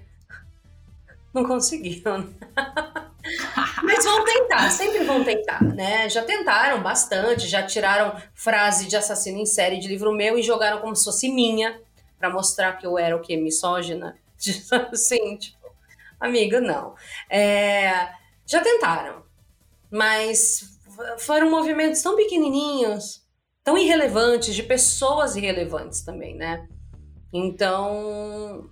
[1.34, 2.28] Não conseguiram.
[3.82, 6.06] Mas vão tentar, sempre vão tentar, né?
[6.10, 10.80] Já tentaram bastante, já tiraram frase de assassino em série de livro meu e jogaram
[10.80, 11.80] como se fosse minha
[12.22, 14.16] para mostrar que eu era o que misógina,
[14.92, 15.58] assim, tipo,
[16.20, 16.94] amiga, não.
[17.28, 18.10] É,
[18.46, 19.24] já tentaram,
[19.90, 20.78] mas
[21.18, 23.26] foram movimentos tão pequenininhos,
[23.64, 26.68] tão irrelevantes, de pessoas irrelevantes também, né?
[27.32, 28.70] Então,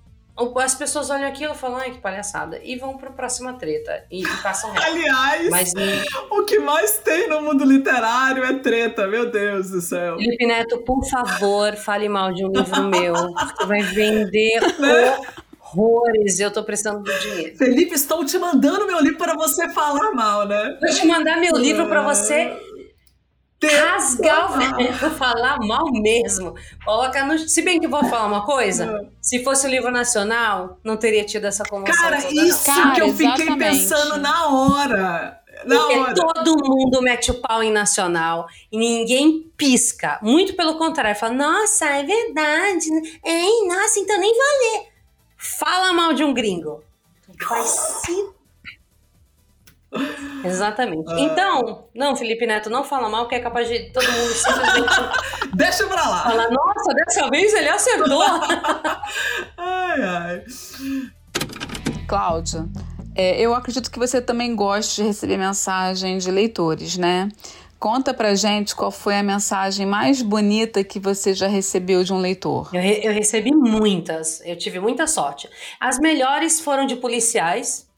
[0.58, 2.60] as pessoas olham aquilo e falam, ai, que palhaçada.
[2.62, 4.04] E vão para a próxima treta.
[4.10, 4.86] E, e passam reto.
[4.86, 5.72] Aliás, Mas,
[6.30, 10.16] o que mais tem no mundo literário é treta, meu Deus do céu.
[10.16, 13.14] Felipe Neto, por favor, fale mal de um livro meu.
[13.14, 15.20] Porque vai vender né?
[15.60, 16.40] horrores.
[16.40, 17.56] Eu tô precisando do dinheiro.
[17.56, 20.78] Felipe, estou te mandando meu livro para você falar mal, né?
[20.80, 22.56] Vou te mandar meu livro para você
[23.68, 26.54] rasgar o veneno, falar mal mesmo.
[26.84, 27.38] Coloca no...
[27.38, 29.08] Se bem que eu vou falar uma coisa, é.
[29.20, 31.94] se fosse o livro nacional, não teria tido essa comoção.
[31.94, 33.40] Cara, toda, isso Cara, que eu exatamente.
[33.42, 35.40] fiquei pensando na hora.
[35.64, 36.14] Na Porque hora.
[36.14, 40.18] todo mundo mete o pau em nacional e ninguém pisca.
[40.22, 42.88] Muito pelo contrário, fala: Nossa, é verdade.
[43.24, 44.88] Hein, nossa, então nem vou ler.
[45.36, 46.82] Fala mal de um gringo.
[47.48, 48.39] Vai se
[50.44, 51.12] Exatamente.
[51.12, 51.20] Ah.
[51.20, 54.94] Então, não, Felipe Neto, não fala mal, que é capaz de todo mundo simplesmente.
[55.54, 56.22] Deixa pra lá.
[56.22, 58.22] Falar, nossa, dessa vez ele acertou.
[59.58, 60.44] ai, ai.
[62.06, 62.68] Cláudia,
[63.14, 67.28] é, eu acredito que você também gosta de receber mensagem de leitores, né?
[67.78, 72.18] Conta pra gente qual foi a mensagem mais bonita que você já recebeu de um
[72.18, 72.68] leitor.
[72.74, 75.48] Eu, re eu recebi muitas, eu tive muita sorte.
[75.80, 77.89] As melhores foram de policiais,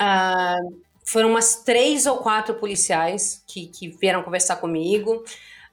[0.00, 5.24] Uh, foram umas três ou quatro policiais que, que vieram conversar comigo.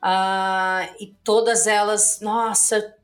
[0.01, 2.95] Uh, e todas elas, nossa,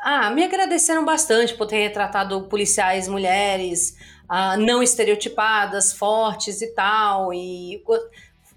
[0.00, 3.96] ah, me agradeceram bastante por ter retratado policiais mulheres
[4.28, 7.32] uh, não estereotipadas, fortes e tal.
[7.32, 7.82] E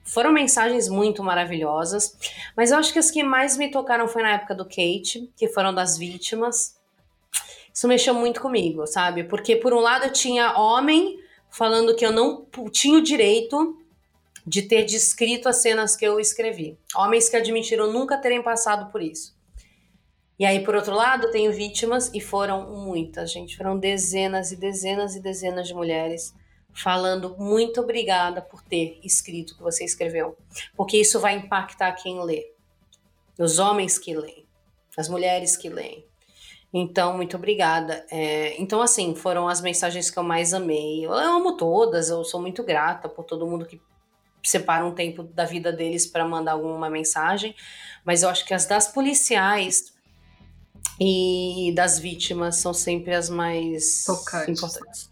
[0.03, 2.17] foram mensagens muito maravilhosas.
[2.55, 5.47] Mas eu acho que as que mais me tocaram foi na época do Kate, que
[5.47, 6.75] foram das vítimas.
[7.73, 9.23] Isso mexeu muito comigo, sabe?
[9.23, 11.17] Porque por um lado eu tinha homem
[11.51, 13.77] falando que eu não tinha o direito
[14.47, 16.77] de ter descrito as cenas que eu escrevi.
[16.95, 19.35] Homens que admitiram nunca terem passado por isso.
[20.39, 23.55] E aí, por outro lado, tenho vítimas, e foram muitas, gente.
[23.55, 26.33] Foram dezenas e dezenas e dezenas de mulheres
[26.73, 30.37] falando muito obrigada por ter escrito o que você escreveu.
[30.75, 32.51] Porque isso vai impactar quem lê.
[33.37, 34.45] Os homens que leem.
[34.97, 36.05] as mulheres que leem.
[36.73, 38.05] Então, muito obrigada.
[38.09, 41.05] É, então, assim, foram as mensagens que eu mais amei.
[41.05, 43.79] Eu amo todas, eu sou muito grata por todo mundo que
[44.43, 47.55] separa um tempo da vida deles para mandar alguma mensagem,
[48.03, 49.93] mas eu acho que as das policiais
[50.99, 54.57] e das vítimas são sempre as mais Tocantes.
[54.57, 55.11] importantes.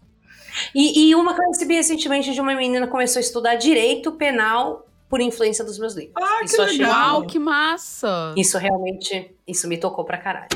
[0.74, 4.12] E, e, uma que eu recebi recentemente de uma menina que começou a estudar direito
[4.12, 6.14] penal por influência dos meus livros.
[6.16, 7.26] Ah, isso que legal!
[7.26, 8.34] que massa!
[8.36, 10.48] Isso realmente, isso me tocou pra caralho.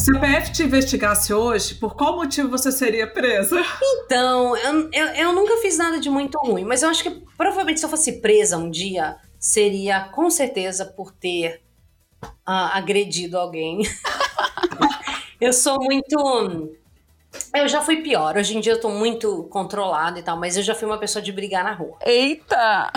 [0.00, 3.62] Se a PF te investigasse hoje, por qual motivo você seria presa?
[3.82, 7.80] Então, eu, eu, eu, nunca fiz nada de muito ruim, mas eu acho que provavelmente
[7.80, 11.60] se eu fosse presa um dia, seria com certeza por ter
[12.24, 13.82] uh, agredido alguém.
[15.38, 16.74] eu sou muito.
[17.54, 18.38] Eu já fui pior.
[18.38, 21.22] Hoje em dia eu tô muito controlada e tal, mas eu já fui uma pessoa
[21.22, 21.98] de brigar na rua.
[22.06, 22.90] Eita!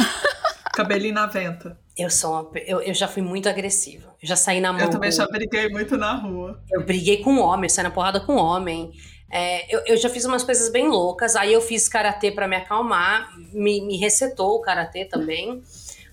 [0.74, 1.83] Cabelinho na venta.
[1.98, 4.16] Eu sou uma, eu, eu já fui muito agressiva.
[4.22, 4.82] Eu já saí na mão.
[4.82, 5.16] Eu também com...
[5.16, 6.60] já briguei muito na rua.
[6.72, 8.92] Eu briguei com homem, eu saí na porrada com homem.
[9.30, 11.36] É, eu, eu, já fiz umas coisas bem loucas.
[11.36, 15.64] Aí eu fiz karatê para me acalmar, me, me resetou o karatê também.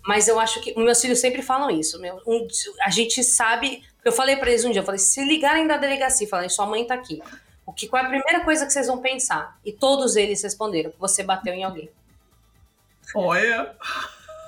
[0.06, 2.00] Mas eu acho que meus filhos sempre falam isso.
[2.00, 2.46] Meu, um,
[2.82, 3.82] a gente sabe.
[4.04, 6.86] Eu falei para eles um dia, eu falei: se ligarem da delegacia falarem, sua mãe
[6.86, 7.22] tá aqui.
[7.64, 9.58] O que, qual é a primeira coisa que vocês vão pensar?
[9.64, 11.90] E todos eles responderam: você bateu em alguém.
[13.14, 13.74] Olha!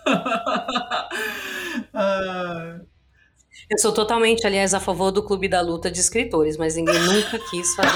[3.70, 7.38] Eu sou totalmente, aliás, a favor do clube da luta de escritores, mas ninguém nunca
[7.38, 7.90] quis fazer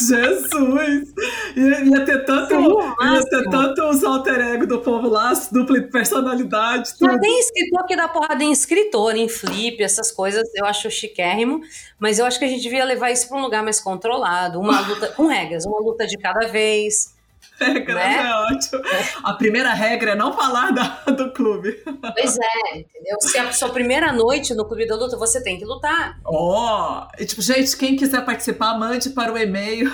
[0.00, 1.12] Jesus!
[1.56, 6.96] Ia, ia, ter tanto, ia ter tanto os alter ego do povo lá, dupla personalidade.
[6.98, 7.18] Tudo.
[7.20, 11.60] Tem escritor que dá porrada em escritor, em flip, essas coisas, eu acho chiquérrimo,
[11.98, 14.80] mas eu acho que a gente devia levar isso para um lugar mais controlado, uma
[14.80, 17.13] luta com regras, uma luta de cada vez.
[17.60, 18.26] Regra né?
[18.26, 18.82] é ótimo.
[19.22, 21.72] A primeira regra é não falar da, do clube.
[21.84, 23.20] Pois é, entendeu?
[23.20, 26.18] Se é a sua primeira noite no clube da luta, você tem que lutar.
[26.24, 29.92] Ó, oh, tipo, gente, quem quiser participar, mande para o e-mail.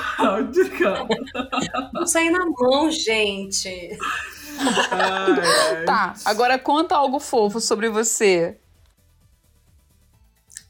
[1.92, 3.90] não sair na mão, gente.
[4.60, 5.84] Ai, ai.
[5.86, 8.59] Tá, agora conta algo fofo sobre você.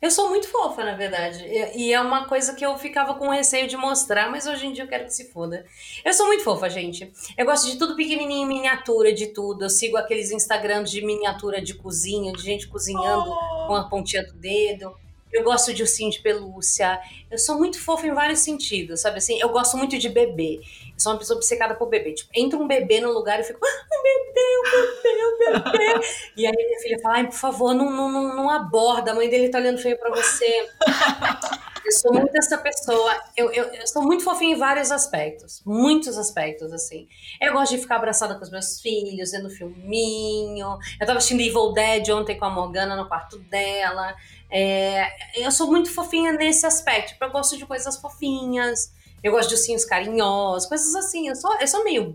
[0.00, 1.44] Eu sou muito fofa, na verdade.
[1.74, 4.84] E é uma coisa que eu ficava com receio de mostrar, mas hoje em dia
[4.84, 5.66] eu quero que se foda.
[6.02, 7.12] Eu sou muito fofa, gente.
[7.36, 9.64] Eu gosto de tudo pequenininho, miniatura, de tudo.
[9.64, 13.66] Eu sigo aqueles Instagrams de miniatura de cozinha, de gente cozinhando oh.
[13.66, 14.94] com a pontinha do dedo.
[15.30, 16.98] Eu gosto de ursinho de pelúcia.
[17.30, 19.38] Eu sou muito fofa em vários sentidos, sabe assim?
[19.38, 20.60] Eu gosto muito de bebê.
[21.00, 22.12] Eu sou uma pessoa obcecada por bebê.
[22.12, 25.72] Tipo, entra um bebê no lugar e eu fico, ah, um bebê, um bebê, um
[25.72, 26.06] bebê.
[26.36, 29.30] e aí minha filha fala, ai, por favor, não, não, não, não aborda, a mãe
[29.30, 30.68] dele tá olhando feio pra você.
[31.86, 33.18] eu sou muito essa pessoa.
[33.34, 35.62] Eu, eu, eu sou muito fofinha em vários aspectos.
[35.64, 37.08] Muitos aspectos, assim.
[37.40, 40.76] Eu gosto de ficar abraçada com os meus filhos, vendo filminho.
[41.00, 44.14] Eu tava assistindo Evil Dead ontem com a Morgana no quarto dela.
[44.50, 45.08] É,
[45.42, 47.14] eu sou muito fofinha nesse aspecto.
[47.14, 48.92] Tipo, eu gosto de coisas fofinhas,
[49.22, 51.28] eu gosto de ursinhos carinhosos, coisas assim.
[51.28, 52.14] Eu sou, eu sou meio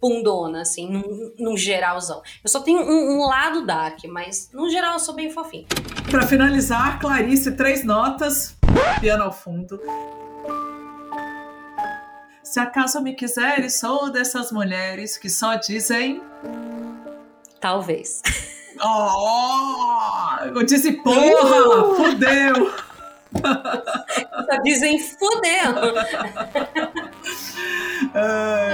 [0.00, 2.22] bundona, assim, num, num geralzão.
[2.42, 5.66] Eu só tenho um, um, lado dark, mas no geral eu sou bem fofinha.
[6.10, 8.54] Para finalizar, Clarice, três notas,
[9.00, 9.80] piano ao fundo.
[12.42, 16.22] Se acaso me quiseres, sou dessas mulheres que só dizem.
[17.58, 18.20] Talvez.
[18.82, 20.44] Oh!
[20.44, 21.86] Eu disse, porra!
[21.86, 21.94] Uh!
[21.94, 22.83] Fudeu!
[23.42, 25.74] Só dizem fudeu.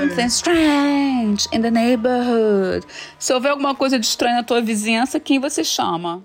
[0.00, 2.86] Something strange in the neighborhood.
[3.18, 6.24] Se houver alguma coisa de estranho na tua vizinhança, quem você chama?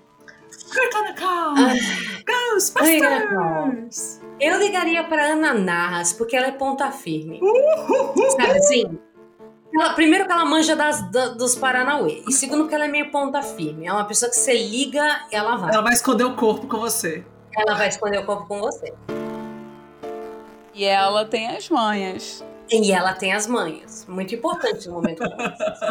[2.26, 4.20] Ghostbusters!
[4.38, 7.40] Eu ligaria para Ana Narras, porque ela é ponta firme.
[8.36, 8.98] Sabe assim?
[9.74, 12.22] Ela, primeiro que ela manja das, da, dos Paranauê.
[12.28, 13.86] E segundo que ela é meio ponta firme.
[13.86, 15.72] É uma pessoa que você liga, ela vai.
[15.72, 17.24] Ela vai esconder o corpo com você.
[17.56, 18.92] Ela vai esconder o corpo com você.
[20.74, 22.44] E ela tem as manhas.
[22.70, 24.04] E ela tem as manhas.
[24.06, 25.22] Muito importante no momento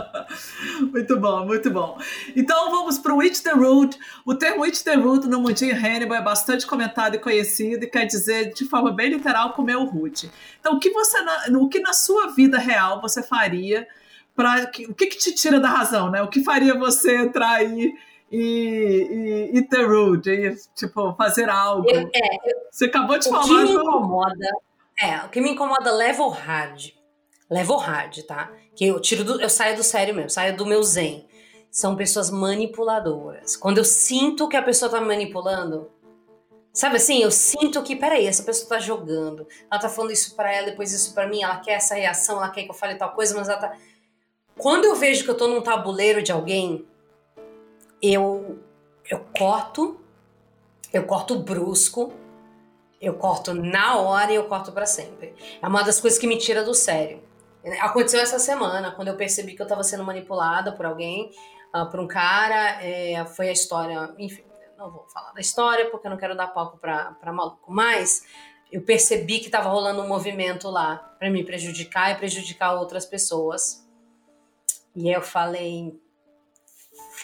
[0.92, 1.98] Muito bom, muito bom.
[2.36, 3.98] Então vamos para o Eat the Root.
[4.26, 8.06] O termo Eat the Root no mundinho Hannibal é bastante comentado e conhecido e quer
[8.06, 10.30] dizer de forma bem literal comer o root.
[10.60, 11.18] Então o que você
[11.58, 13.88] o que na sua vida real você faria
[14.36, 16.22] para o que, que te tira da razão, né?
[16.22, 17.96] O que faria você entrar aí
[18.36, 21.90] e, e eat the root, e, tipo, fazer algo.
[21.90, 23.44] Eu, é, eu, você acabou de o falar.
[23.44, 24.50] O que me incomoda
[25.00, 26.92] é, o que me incomoda level hard.
[27.50, 28.52] Level hard, tá?
[28.76, 31.28] Que eu tiro do, eu saio do sério mesmo, saio do meu zen.
[31.70, 33.58] São pessoas manipuladoras.
[33.58, 35.92] Quando eu sinto que a pessoa tá me manipulando,
[36.74, 40.54] sabe assim, eu sinto que, peraí, essa pessoa tá jogando, ela tá falando isso para
[40.54, 43.14] ela, depois isso para mim, ela quer essa reação, ela quer que eu fale tal
[43.14, 43.78] coisa, mas ela tá.
[44.58, 46.88] Quando eu vejo que eu tô num tabuleiro de alguém,
[48.14, 48.60] eu
[49.10, 50.00] eu corto
[50.94, 52.14] Eu corto brusco,
[53.02, 55.36] eu corto na hora e eu corto para sempre.
[55.62, 57.22] É uma das coisas que me tira do sério.
[57.82, 61.32] Aconteceu essa semana, quando eu percebi que eu estava sendo manipulada por alguém,
[61.76, 62.82] uh, por um cara.
[62.84, 64.44] É, foi a história, enfim,
[64.78, 68.24] não vou falar da história porque eu não quero dar palco para maluco, mas
[68.72, 73.86] eu percebi que estava rolando um movimento lá para me prejudicar e prejudicar outras pessoas.
[74.96, 76.00] E eu falei,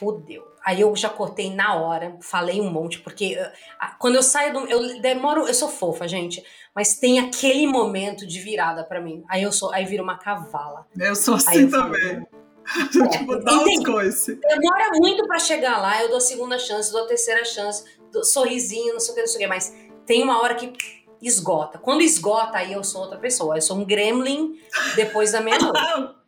[0.02, 0.44] fudeu.
[0.66, 4.60] Aí eu já cortei na hora, falei um monte, porque uh, quando eu saio do.
[4.68, 5.48] Eu demoro.
[5.48, 6.44] Eu sou fofa, gente.
[6.74, 9.24] Mas tem aquele momento de virada para mim.
[9.30, 9.72] Aí eu sou.
[9.72, 10.88] Aí vira uma cavala.
[10.98, 12.02] Eu sou assim eu também.
[12.02, 14.40] Falo, é, tipo, dá uns coices.
[14.40, 18.24] Demora muito para chegar lá, eu dou a segunda chance, dou a terceira chance, dou
[18.24, 19.76] sorrisinho, não sei o que, não sei o que, mas
[20.06, 20.74] tem uma hora que
[21.22, 21.78] esgota.
[21.78, 23.58] Quando esgota, aí eu sou outra pessoa.
[23.58, 24.60] Eu sou um gremlin
[24.96, 25.80] depois da meia-noite.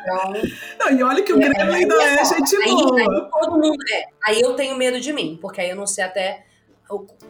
[0.00, 0.32] Então,
[0.78, 3.00] não, e olha que o Grêmio ainda é, é gente aí, boa.
[3.00, 6.04] Aí, todo mundo, é, aí eu tenho medo de mim, porque aí eu não sei
[6.04, 6.46] até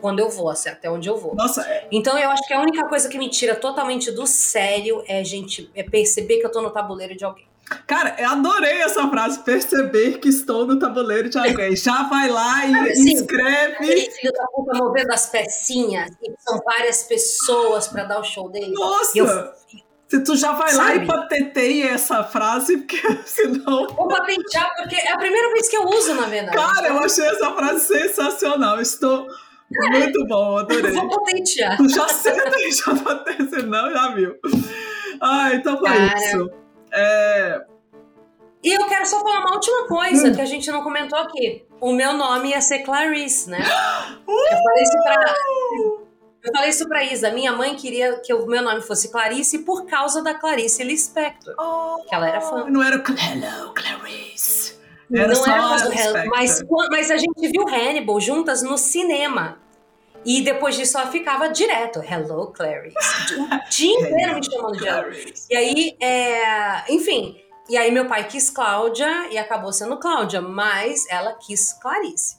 [0.01, 1.35] quando eu vou, assim, até onde eu vou.
[1.35, 1.89] Nossa, é...
[1.91, 5.71] Então eu acho que a única coisa que me tira totalmente do sério é gente
[5.75, 7.49] é perceber que eu tô no tabuleiro de alguém.
[7.87, 11.77] Cara, eu adorei essa frase, perceber que estou no tabuleiro de alguém.
[11.77, 14.11] Já vai lá e assim, escreve.
[14.11, 18.73] Filho da puta movendo as pecinhas, e são várias pessoas para dar o show dele.
[18.73, 19.19] Nossa!
[19.19, 19.27] Eu,
[20.09, 20.99] se tu já vai Sabe?
[20.99, 23.87] lá e patenteia essa frase, porque senão.
[23.89, 26.57] Vou patentear, porque é a primeira vez que eu uso, na verdade.
[26.57, 28.81] Cara, eu achei essa frase sensacional.
[28.81, 29.27] Estou
[29.71, 30.93] muito bom, adorei.
[30.93, 31.77] Vou patentear.
[31.77, 34.35] Tu já senta e já patente, não, já viu.
[35.21, 36.15] Ah, então foi Cara.
[36.15, 36.51] isso.
[36.91, 37.63] É...
[38.65, 40.35] E eu quero só falar uma última coisa hum.
[40.35, 41.67] que a gente não comentou aqui.
[41.81, 43.59] O meu nome ia ser Clarice, né?
[44.27, 44.33] Uh!
[44.33, 46.08] Eu falei isso pra.
[46.43, 47.31] Eu falei isso pra Isa.
[47.31, 51.55] Minha mãe queria que o meu nome fosse Clarice por causa da Clarice Lispector.
[51.59, 52.67] Oh, que ela era fã.
[52.69, 54.79] Não era Hello, Clarice.
[55.13, 59.59] Era não era mais do Hello, mas, mas a gente viu Hannibal juntas no cinema.
[60.25, 62.97] E depois disso ela ficava direto, hello Clarice.
[63.35, 65.07] O dia inteiro me chamando de ela.
[65.49, 71.07] E aí, é, enfim, e aí meu pai quis Cláudia e acabou sendo Cláudia, mas
[71.09, 72.38] ela quis Clarice.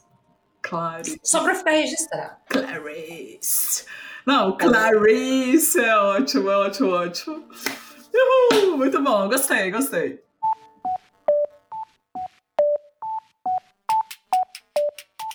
[0.61, 1.19] Clarice.
[1.23, 2.36] Só pra ficar registrado.
[2.49, 3.86] Clarice.
[4.26, 7.44] Não, Clarice é ótimo, é ótimo, ótimo.
[8.52, 10.22] Uhul, muito bom, gostei, gostei.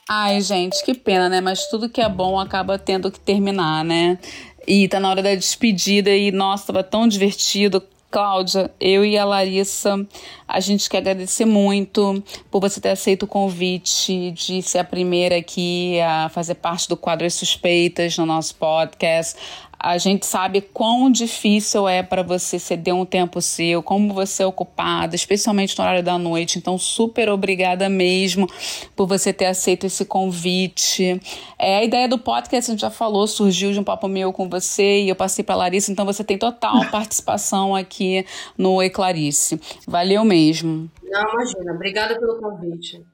[0.08, 1.40] Ai, gente, que pena, né?
[1.40, 4.18] Mas tudo que é bom acaba tendo que terminar, né?
[4.66, 7.82] E tá na hora da despedida e, nossa, tava tão divertido.
[8.14, 10.06] Cláudia, eu e a Larissa,
[10.46, 15.36] a gente quer agradecer muito por você ter aceito o convite de ser a primeira
[15.36, 19.36] aqui a fazer parte do quadro As Suspeitas no nosso podcast.
[19.84, 24.46] A gente sabe quão difícil é para você ceder um tempo seu, como você é
[24.46, 26.58] ocupada, especialmente no horário da noite.
[26.58, 28.48] Então, super obrigada mesmo
[28.96, 31.20] por você ter aceito esse convite.
[31.58, 34.48] É, a ideia do podcast, a gente já falou, surgiu de um papo meu com
[34.48, 38.24] você e eu passei para Larissa, então você tem total participação aqui
[38.56, 39.60] no Eclarice.
[39.86, 40.90] Valeu mesmo.
[41.02, 41.74] Não, imagina.
[41.74, 43.04] Obrigada pelo convite.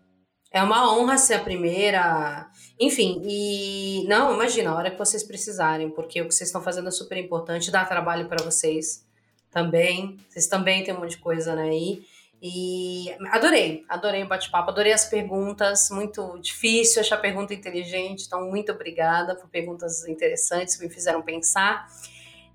[0.52, 2.50] É uma honra ser a primeira.
[2.78, 6.88] Enfim, e não, imagina, a hora que vocês precisarem, porque o que vocês estão fazendo
[6.88, 9.06] é super importante, dá trabalho para vocês
[9.50, 10.16] também.
[10.28, 12.04] Vocês também têm um monte de coisa né, aí.
[12.42, 18.72] E adorei, adorei o bate-papo, adorei as perguntas, muito difícil achar pergunta inteligente, então muito
[18.72, 21.86] obrigada por perguntas interessantes que me fizeram pensar.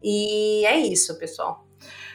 [0.01, 1.64] E é isso, pessoal.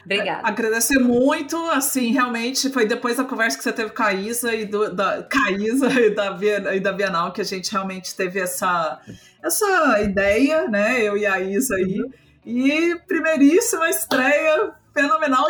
[0.04, 0.46] Obrigada.
[0.46, 4.64] Agradecer muito, assim, realmente foi depois da conversa que você teve com a Isa e
[4.64, 6.38] do, da Caísa e da,
[6.74, 9.00] e da Bienal que a gente realmente teve essa,
[9.42, 11.02] essa ideia, né?
[11.02, 12.00] Eu e a Isa aí.
[12.00, 12.12] Uhum.
[12.44, 15.46] E primeiríssima estreia fenomenal.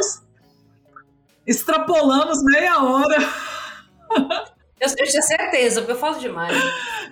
[1.47, 3.18] Extrapolamos meia hora.
[4.81, 6.57] Eu, tinha certeza, porque eu falo demais.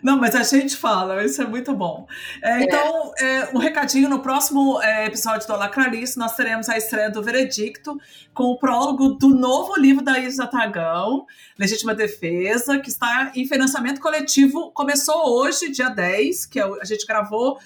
[0.02, 2.06] Não, mas a gente fala, isso é muito bom.
[2.42, 6.78] É, então, é, um recadinho: no próximo é, episódio do Olá Clarice, nós teremos a
[6.78, 8.00] estreia do Veredicto,
[8.32, 11.26] com o prólogo do novo livro da Isa Tagão,
[11.58, 14.72] Legítima Defesa, que está em financiamento coletivo.
[14.72, 17.58] Começou hoje, dia 10, que é a gente gravou,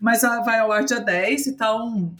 [0.00, 2.10] mas vai ao ar dia 10, então.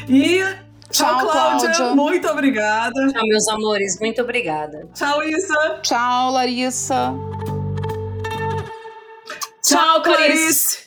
[0.09, 0.41] E
[0.91, 1.71] Tchau, Tchau Cláudia.
[1.71, 1.97] Cláudia.
[1.97, 3.09] Muito obrigada.
[3.09, 3.99] Tchau, meus amores.
[4.01, 4.89] Muito obrigada.
[4.95, 5.81] Tchau, Isa.
[5.83, 7.13] Tchau, Larissa.
[9.63, 10.86] Tchau, Clarice.